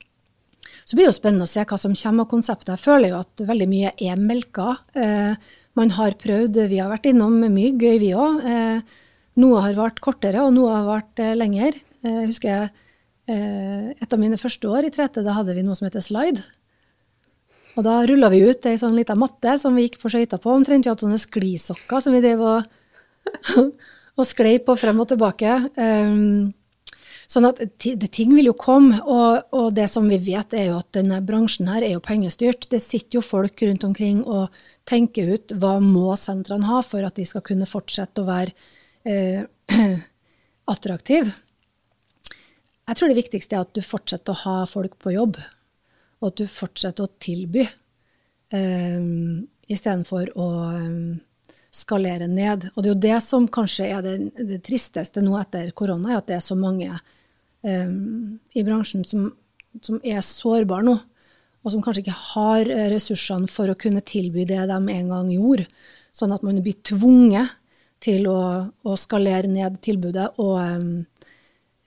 [0.84, 2.74] Så blir det jo spennende å se hva som kommer av konseptet.
[2.74, 4.76] Jeg føler jo at veldig mye er melka.
[4.92, 8.42] Eh, man har prøvd, vi har vært innom mye gøy vi òg.
[8.44, 8.98] Eh,
[9.40, 11.78] noe har vart kortere, og noe har vart eh, lenger.
[12.04, 15.78] Eh, jeg husker eh, et av mine første år i 3T, da hadde vi noe
[15.78, 16.44] som heter slide.
[17.74, 20.52] Og da rulla vi ut ei sånn lita matte som vi gikk på skøyter på.
[20.52, 22.68] Omtrent vi hadde sånne sklisokker som vi drev og,
[24.20, 25.56] og sklei på frem og tilbake.
[25.74, 26.52] Um,
[27.30, 30.90] Sånn at ting vil jo komme, og, og, det som vi vet er jo at
[30.96, 32.68] denne bransjen her er jo pengestyrt.
[32.70, 34.52] Det sitter jo folk rundt omkring og
[34.88, 38.52] tenker ut hva må sentrene ha for at de skal kunne fortsette å være
[39.08, 39.44] eh,
[40.74, 41.32] attraktive.
[42.84, 45.38] Jeg tror det viktigste er at du fortsetter å ha folk på jobb,
[46.20, 47.64] og at du fortsetter å tilby,
[48.52, 49.00] eh,
[49.72, 51.14] istedenfor å eh,
[51.74, 52.68] skalere ned.
[52.74, 56.20] Og det er jo det som kanskje er det, det tristeste nå etter korona, er
[56.20, 56.90] at det er så mange
[57.66, 59.28] um, i bransjen som,
[59.80, 60.96] som, er sårbare nå,
[61.64, 65.30] og som kanskje ikke har eh, ressursene for å kunne tilby det de en gang
[65.32, 65.64] gjorde.
[66.14, 67.56] Sånn at man blir tvunget
[68.04, 68.40] til å,
[68.84, 70.28] å skalere ned tilbudet.
[70.44, 70.90] Og um,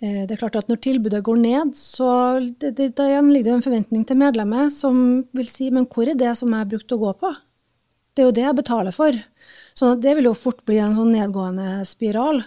[0.01, 2.09] det er klart at når tilbudet går ned, så
[2.41, 4.97] det, det, da ligger det en forventning til medlemmet som
[5.37, 7.31] vil si men hvor er det som jeg brukte å gå på?
[8.17, 9.17] Det er jo det jeg betaler for.
[9.85, 12.41] At det vil jo fort bli en sånn nedgående spiral.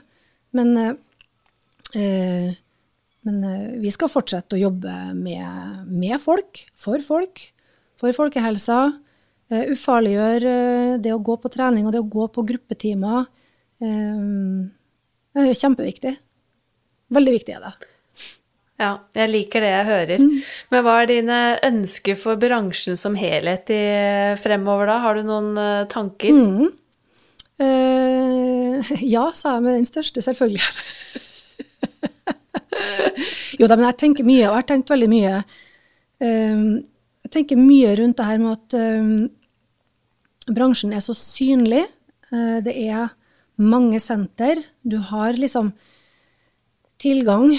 [0.56, 2.56] Men eh,
[3.26, 7.44] men eh, vi skal fortsette å jobbe med, med folk, for folk,
[8.00, 8.80] for folkehelsa.
[9.50, 13.24] Uh, ufarliggjør uh, det å gå på trening og det å gå på gruppetimer.
[13.82, 14.70] Uh,
[15.34, 16.12] det er kjempeviktig.
[17.10, 17.72] Veldig viktig er det.
[18.80, 20.22] Ja, jeg liker det jeg hører.
[20.22, 20.36] Mm.
[20.72, 23.82] Men hva er dine ønsker for bransjen som helhet i,
[24.40, 25.00] fremover, da?
[25.02, 25.50] Har du noen
[25.90, 26.30] tanker?
[26.32, 26.70] Mm.
[27.60, 30.64] Ja, sa jeg med den største selvfølgelig.
[33.60, 35.34] jo da, men jeg tenker mye, og jeg har tenkt veldig mye
[36.22, 36.64] um,
[37.26, 39.28] Jeg tenker mye rundt det her med at um,
[40.50, 41.84] bransjen er så synlig.
[42.32, 43.12] Uh, det er
[43.60, 44.62] mange senter.
[44.82, 45.74] Du har liksom
[47.00, 47.52] tilgang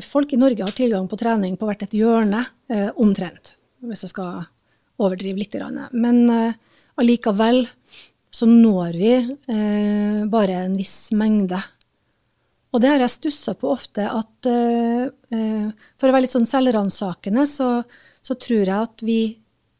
[0.00, 3.52] Folk i Norge har tilgang på trening på hvert et hjørne, uh, omtrent.
[3.84, 4.46] Hvis jeg skal
[4.96, 5.52] overdrive litt.
[5.92, 6.56] Men uh,
[7.00, 7.64] allikevel
[8.32, 9.12] så når vi
[10.32, 11.60] bare en viss mengde
[12.72, 16.48] og det har jeg stussa på ofte, at uh, uh, for å være litt sånn
[16.48, 17.68] selvransakende, så,
[18.24, 19.20] så, tror jeg at vi,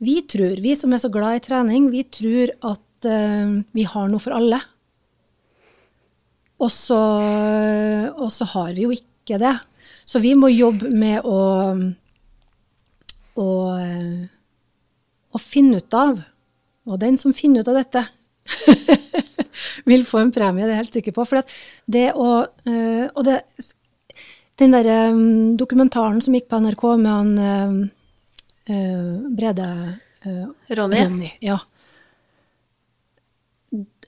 [0.04, 4.10] vi tror, vi som er så glad i trening, vi tror at eh, vi har
[4.10, 4.58] noe for alle.
[6.62, 6.98] Og så,
[8.12, 9.54] og så, har vi jo ikke det.
[10.06, 11.38] Så vi må jobbe med å,
[13.38, 13.48] å,
[15.32, 16.20] å finne ut av,
[16.88, 18.02] og den som finner ut av dette
[19.90, 21.26] vil få en premie, det er jeg helt sikker på.
[21.28, 23.40] For det å øh, Og det,
[24.58, 27.84] den derre um, dokumentaren som gikk på NRK med han
[28.70, 29.68] øh, Brede
[30.22, 30.98] Ronny.
[31.02, 31.30] Ronny.
[31.42, 31.58] Ja.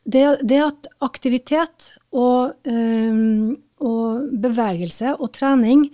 [0.04, 2.52] Det, det, at aktivitet og,
[3.82, 5.88] og bevegelse og trening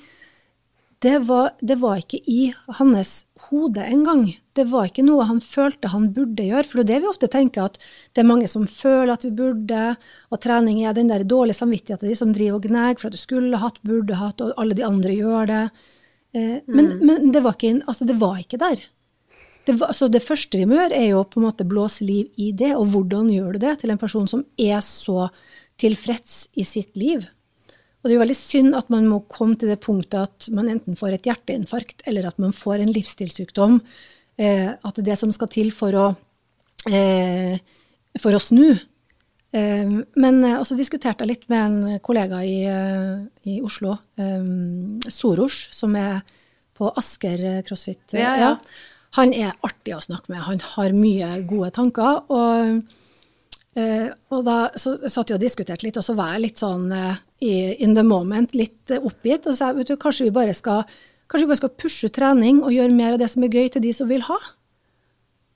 [1.00, 4.26] det var, det var, ikke i hans hode engang.
[4.52, 6.66] Det var ikke noe han følte han burde gjøre.
[6.68, 7.78] For det er det vi ofte tenker, at
[8.12, 9.94] det er mange som føler at vi burde,
[10.28, 13.22] og trening er den der dårlige samvittigheten de som driver og gnager for at du
[13.22, 15.64] skulle hatt, burde hatt, og alle de andre gjør det.
[16.36, 17.02] Eh, men, mm.
[17.06, 18.84] men det, var ikke, altså, det, var ikke, der.
[19.64, 22.28] Det, var, altså, det første vi må gjøre, er jo på en måte blåse liv
[22.36, 22.74] i det.
[22.76, 25.30] Og hvordan gjør du det til en person som er så
[25.80, 27.24] tilfreds i sitt liv?
[28.00, 30.70] Og det er jo veldig synd at man må komme til det punktet at man
[30.72, 33.80] enten får et hjerteinfarkt eller at man får en livsstilssykdom.
[34.40, 36.06] Eh, at det er det som skal til for å,
[36.88, 37.60] eh,
[38.20, 38.72] for å snu.
[39.52, 43.20] Eh, men eh, også diskuterte jeg litt med en kollega i, eh,
[43.52, 44.48] i Oslo, eh,
[45.12, 46.22] Soros, som er
[46.80, 48.16] på Asker CrossFit.
[48.16, 48.54] Ja, ja.
[49.18, 50.46] Han er artig å snakke med.
[50.46, 52.22] Han har mye gode tanker.
[52.30, 52.80] og
[53.78, 56.88] Eh, og da så satt jeg og diskuterte litt, og så var jeg litt sånn
[56.90, 59.46] uh, in the moment, litt uh, oppgitt.
[59.46, 60.84] Og sa vet du, kanskje vi bare skal
[61.30, 63.84] Kanskje vi bare skal pushe trening og gjøre mer av det som er gøy til
[63.84, 64.34] de som vil ha?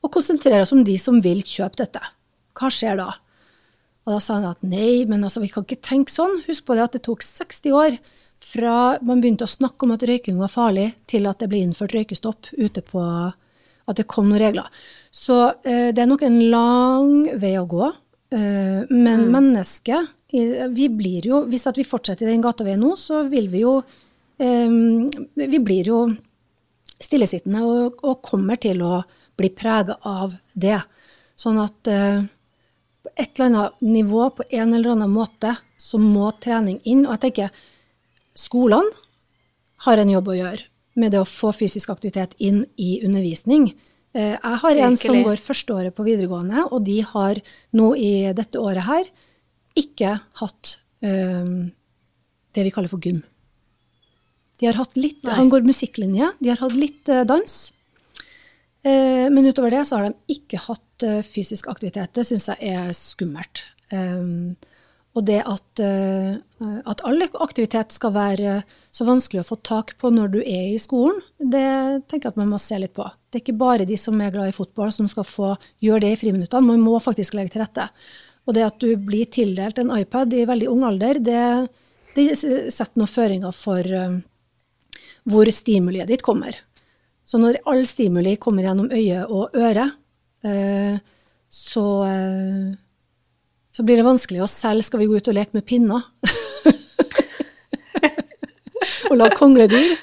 [0.06, 1.98] Og konsentrere oss om de som vil kjøpe dette.
[2.54, 3.08] Hva skjer da?
[4.04, 6.44] Og da sa han at nei, men altså, vi kan ikke tenke sånn.
[6.46, 7.98] Husk på det at det tok 60 år
[8.44, 11.96] fra man begynte å snakke om at røyking var farlig, til at det ble innført
[11.96, 13.02] røykestopp ute på
[13.84, 14.70] At det kom noen regler.
[15.12, 17.90] Så eh, det er nok en lang vei å gå.
[18.34, 19.30] Eh, men mm.
[19.30, 20.06] mennesket
[20.74, 23.76] Vi blir jo Hvis at vi fortsetter i den gata nå, så vil vi jo
[24.42, 24.70] eh,
[25.38, 26.00] Vi blir jo
[27.04, 29.02] stillesittende og, og kommer til å
[29.36, 30.78] bli prega av det.
[31.36, 32.22] Sånn at eh,
[33.04, 37.02] på et eller annet nivå, på en eller annen måte, så må trening inn.
[37.04, 37.64] Og jeg tenker
[38.38, 38.94] Skolene
[39.84, 43.72] har en jobb å gjøre med det å få fysisk aktivitet inn i undervisning.
[44.14, 47.40] Eh, jeg har en som går førsteåret på videregående, og de har
[47.74, 49.08] nå i dette året her
[49.74, 51.72] ikke hatt um,
[52.54, 53.24] det vi kaller for gym.
[54.62, 57.56] De har hatt litt, Han går musikklinje, de har hatt litt uh, dans.
[58.86, 62.14] Uh, men utover det så har de ikke hatt uh, fysisk aktivitet.
[62.14, 63.64] Det syns jeg er skummelt.
[63.90, 64.54] Um,
[65.14, 66.36] og det at, eh,
[66.90, 68.54] at all aktivitet skal være
[68.94, 72.40] så vanskelig å få tak på når du er i skolen, det tenker jeg at
[72.40, 73.06] man må se litt på.
[73.34, 75.48] Det er ikke bare de som er glad i fotball som skal få
[75.82, 77.88] gjøre det i friminuttene, man må faktisk legge til rette.
[78.46, 81.40] Og det at du blir tildelt en iPad i veldig ung alder, det,
[82.14, 84.20] det setter noen føringer for uh,
[85.26, 86.60] hvor stimuliet ditt kommer.
[87.26, 89.88] Så når all stimuli kommer gjennom øye og øre,
[90.46, 91.02] uh,
[91.50, 92.72] så uh,
[93.74, 96.06] så blir det vanskelig å selge 'skal vi gå ut og leke med pinner'?
[99.10, 99.98] og lage kongledyr.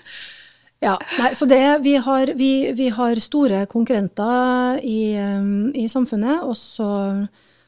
[0.81, 6.41] Ja, nei, så det, vi, har, vi, vi har store konkurrenter i, um, i, samfunnet,
[6.41, 6.87] og så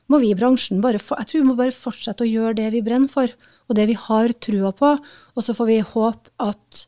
[0.09, 2.82] må vi i bransjen bare jeg tror vi må bare fortsette å gjøre det vi
[2.86, 3.30] brenner for,
[3.70, 4.95] og det vi har trua på.
[5.38, 6.82] Og så får vi håpe at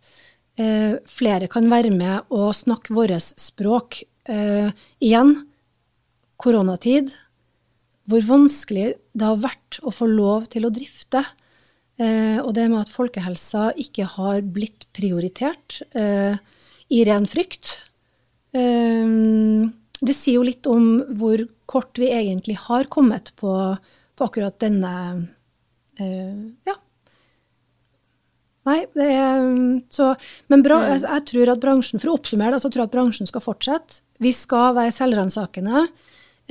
[0.60, 4.02] eh, flere kan være med og snakke vårt språk.
[4.28, 5.38] Eh, igjen,
[6.42, 7.14] koronatid,
[8.10, 11.24] hvor vanskelig det har vært å få lov til å drifte.
[11.96, 16.36] Eh, og det med at folkehelsa ikke har blitt prioritert eh,
[16.92, 17.78] i ren frykt.
[18.56, 19.06] Eh,
[20.02, 23.54] det sier jo litt om hvor kort vi egentlig har kommet på,
[24.16, 24.92] på akkurat denne
[25.96, 26.74] Ja.
[28.66, 29.46] Nei, er
[29.94, 30.10] så
[30.52, 30.88] Men bra, mm.
[30.90, 33.44] jeg, jeg, tror at bransjen, for å oppsummere det, så tror jeg at bransjen skal
[33.46, 34.02] fortsette.
[34.20, 35.86] Vi skal være selvransakende.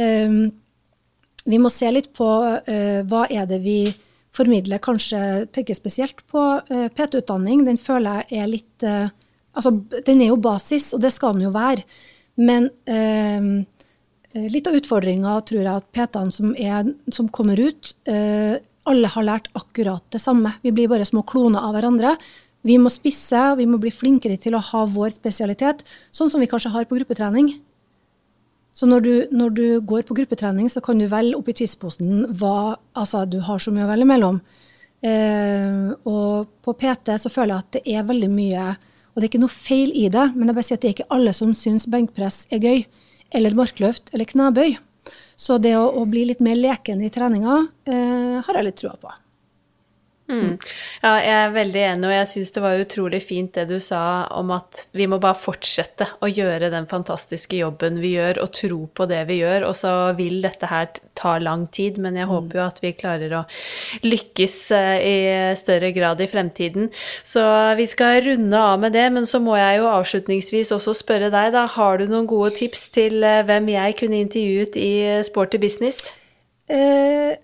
[0.00, 0.38] Um,
[1.44, 3.78] vi må se litt på uh, hva er det vi
[4.34, 5.20] formidler, kanskje
[5.54, 7.64] tenker spesielt på uh, PT-utdanning.
[7.68, 9.12] Den føler jeg er litt uh,
[9.54, 9.70] Altså,
[10.02, 11.84] den er jo basis, og det skal den jo være.
[12.42, 12.64] Men
[14.34, 16.48] litt av utfordringa tror jeg at PT-ene som,
[17.14, 20.56] som, kommer ut, alle har lært akkurat det samme.
[20.66, 22.16] Vi blir bare små kloner av hverandre.
[22.66, 26.50] Vi må spisse, vi må bli flinkere til å ha vår spesialitet, sånn som vi
[26.50, 27.54] kanskje har på gruppetrening.
[28.74, 32.76] Så når du, når du, går på gruppetrening, så kan du velge oppi tvistposen hva
[32.98, 34.40] Altså, du har så mye å velge mellom.
[35.04, 39.28] Eh, og på PT så føler jeg at det er veldig mye Og det er
[39.28, 41.52] ikke noe feil i det, men jeg bare sier at det er ikke alle som
[41.54, 42.86] syns benkpress er gøy.
[43.34, 44.78] Eller markløft eller knebøy.
[45.36, 48.96] Så det å, å bli litt mer leken i treninga eh, har jeg litt trua
[48.98, 49.12] på.
[50.24, 50.54] Mm.
[51.02, 54.24] Ja, jeg er veldig enig, og jeg syns det var utrolig fint det du sa
[54.32, 58.78] om at vi må bare fortsette å gjøre den fantastiske jobben vi gjør, og tro
[58.88, 59.68] på det vi gjør.
[59.68, 62.32] Og så vil dette her ta lang tid, men jeg mm.
[62.32, 63.44] håper jo at vi klarer å
[64.06, 65.16] lykkes eh, i
[65.60, 66.88] større grad i fremtiden.
[67.20, 67.44] Så
[67.76, 71.52] vi skal runde av med det, men så må jeg jo avslutningsvis også spørre deg,
[71.52, 71.68] da.
[71.76, 74.94] Har du noen gode tips til eh, hvem jeg kunne intervjuet i
[75.28, 76.14] Sporty business?
[76.72, 77.36] Eh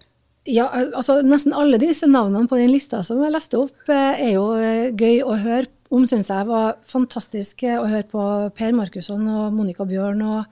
[0.52, 4.32] ja, altså nesten alle disse navnene på den lista som jeg leste opp, eh, er
[4.34, 6.46] jo eh, gøy å høre om, syns jeg.
[6.48, 8.24] var fantastisk eh, å høre på
[8.56, 10.42] Per Markusson og Monica Bjørn og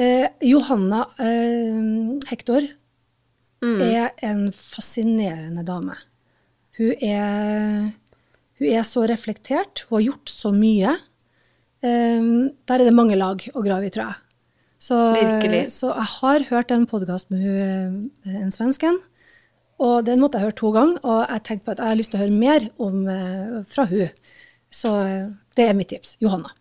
[0.00, 1.80] eh, Johanna eh,
[2.30, 2.68] Hector
[3.64, 3.80] mm.
[3.82, 5.98] er en fascinerende dame.
[6.78, 7.90] Hun er,
[8.60, 10.94] hun er, så reflektert, hun har gjort så mye.
[11.82, 12.32] Eh,
[12.68, 14.24] der er det mange lag å grave i, tror jeg.
[14.78, 14.96] Så,
[15.74, 19.00] så, jeg har hørt en podkast med hun, eh, en svensken,
[19.82, 21.00] og den måtte jeg høre to ganger.
[21.02, 23.88] Og jeg tenkte på at jeg har lyst til å høre mer om, eh, fra
[23.90, 24.08] hun.
[24.70, 25.26] Så eh,
[25.58, 26.16] det er mitt tips.
[26.22, 26.54] Johanna.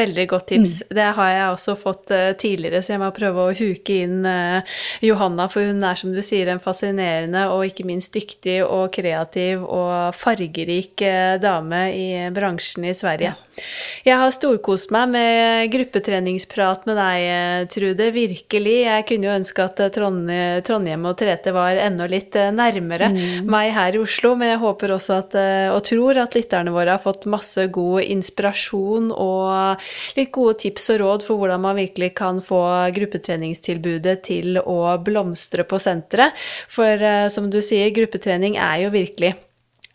[0.00, 0.74] Veldig godt tips.
[0.86, 0.94] Mm.
[0.96, 4.78] Det har jeg også fått uh, tidligere, så jeg må prøve å huke inn uh,
[5.04, 9.64] Johanna, for hun er som du sier en fascinerende og ikke minst dyktig og kreativ
[9.66, 13.34] og fargerik uh, dame i bransjen i Sverige.
[13.34, 13.66] Ja.
[14.06, 18.06] Jeg har storkost meg med gruppetreningsprat med deg, Trude.
[18.14, 18.76] Virkelig.
[18.86, 23.50] Jeg kunne jo ønske at Trondheim og Trete var enda litt nærmere mm.
[23.50, 25.36] meg her i Oslo, men jeg håper også at,
[25.74, 29.84] og tror at lytterne våre har fått masse god inspirasjon og
[30.18, 32.62] litt gode tips og råd for hvordan man virkelig kan få
[32.96, 36.36] gruppetreningstilbudet til å blomstre på senteret.
[36.70, 39.34] For uh, som du sier, gruppetrening er jo virkelig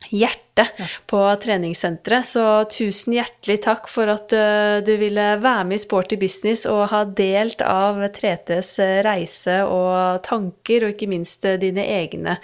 [0.05, 0.85] hjertet ja.
[1.09, 2.27] på treningssenteret.
[2.29, 6.85] Så tusen hjertelig takk for at uh, du ville være med i Sporty business og
[6.93, 12.37] ha delt av 3Ts eh, reise og tanker, og ikke minst dine egne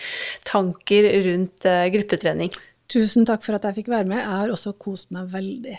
[0.48, 2.52] tanker rundt gruppetrening.
[2.92, 4.20] Tusen takk for at jeg fikk være med.
[4.20, 5.78] Jeg har også kost meg veldig.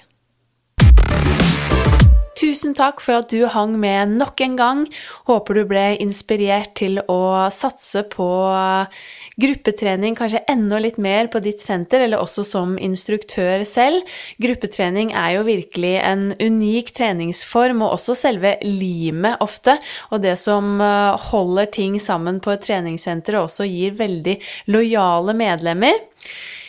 [2.32, 4.84] Tusen takk for at du hang med nok en gang.
[5.28, 8.28] Håper du ble inspirert til å satse på
[9.42, 14.08] gruppetrening kanskje enda litt mer på ditt senter, eller også som instruktør selv.
[14.42, 19.76] Gruppetrening er jo virkelig en unik treningsform, og også selve limet ofte,
[20.10, 24.38] og det som eh, holder ting sammen på et treningssenter og også gir veldig
[24.72, 26.00] lojale medlemmer.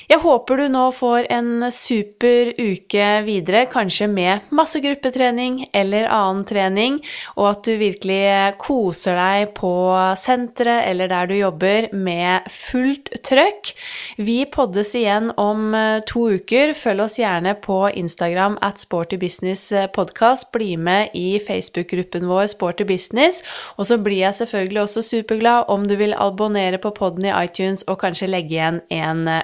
[0.10, 6.44] Jeg håper du nå får en super uke videre, kanskje med masse gruppetrening eller annen
[6.48, 6.98] trening,
[7.38, 9.72] og at du virkelig koser deg på
[10.20, 13.72] senteret eller der du jobber med fullt trøkk.
[14.20, 16.76] Vi poddes igjen om eh, to uker.
[16.78, 20.52] Følg oss gjerne på Instagram at Sporty Business Podcast.
[20.56, 23.42] Bli med i Facebook-gruppen vår Sporty Business.
[23.78, 27.86] Og så blir jeg selvfølgelig også superglad om du vil abonnere på podden i iTunes
[27.88, 29.44] og kanskje legge igjen en eh,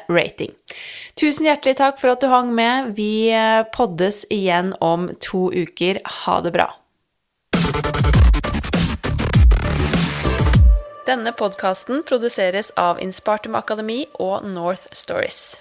[1.20, 2.94] Tusen hjertelig takk for at du hang med.
[2.98, 6.02] Vi eh, poddes igjen om to uker.
[6.24, 6.70] Ha det bra.
[11.10, 15.58] Denne podkasten produseres av Inspartum Akademi og North Stories.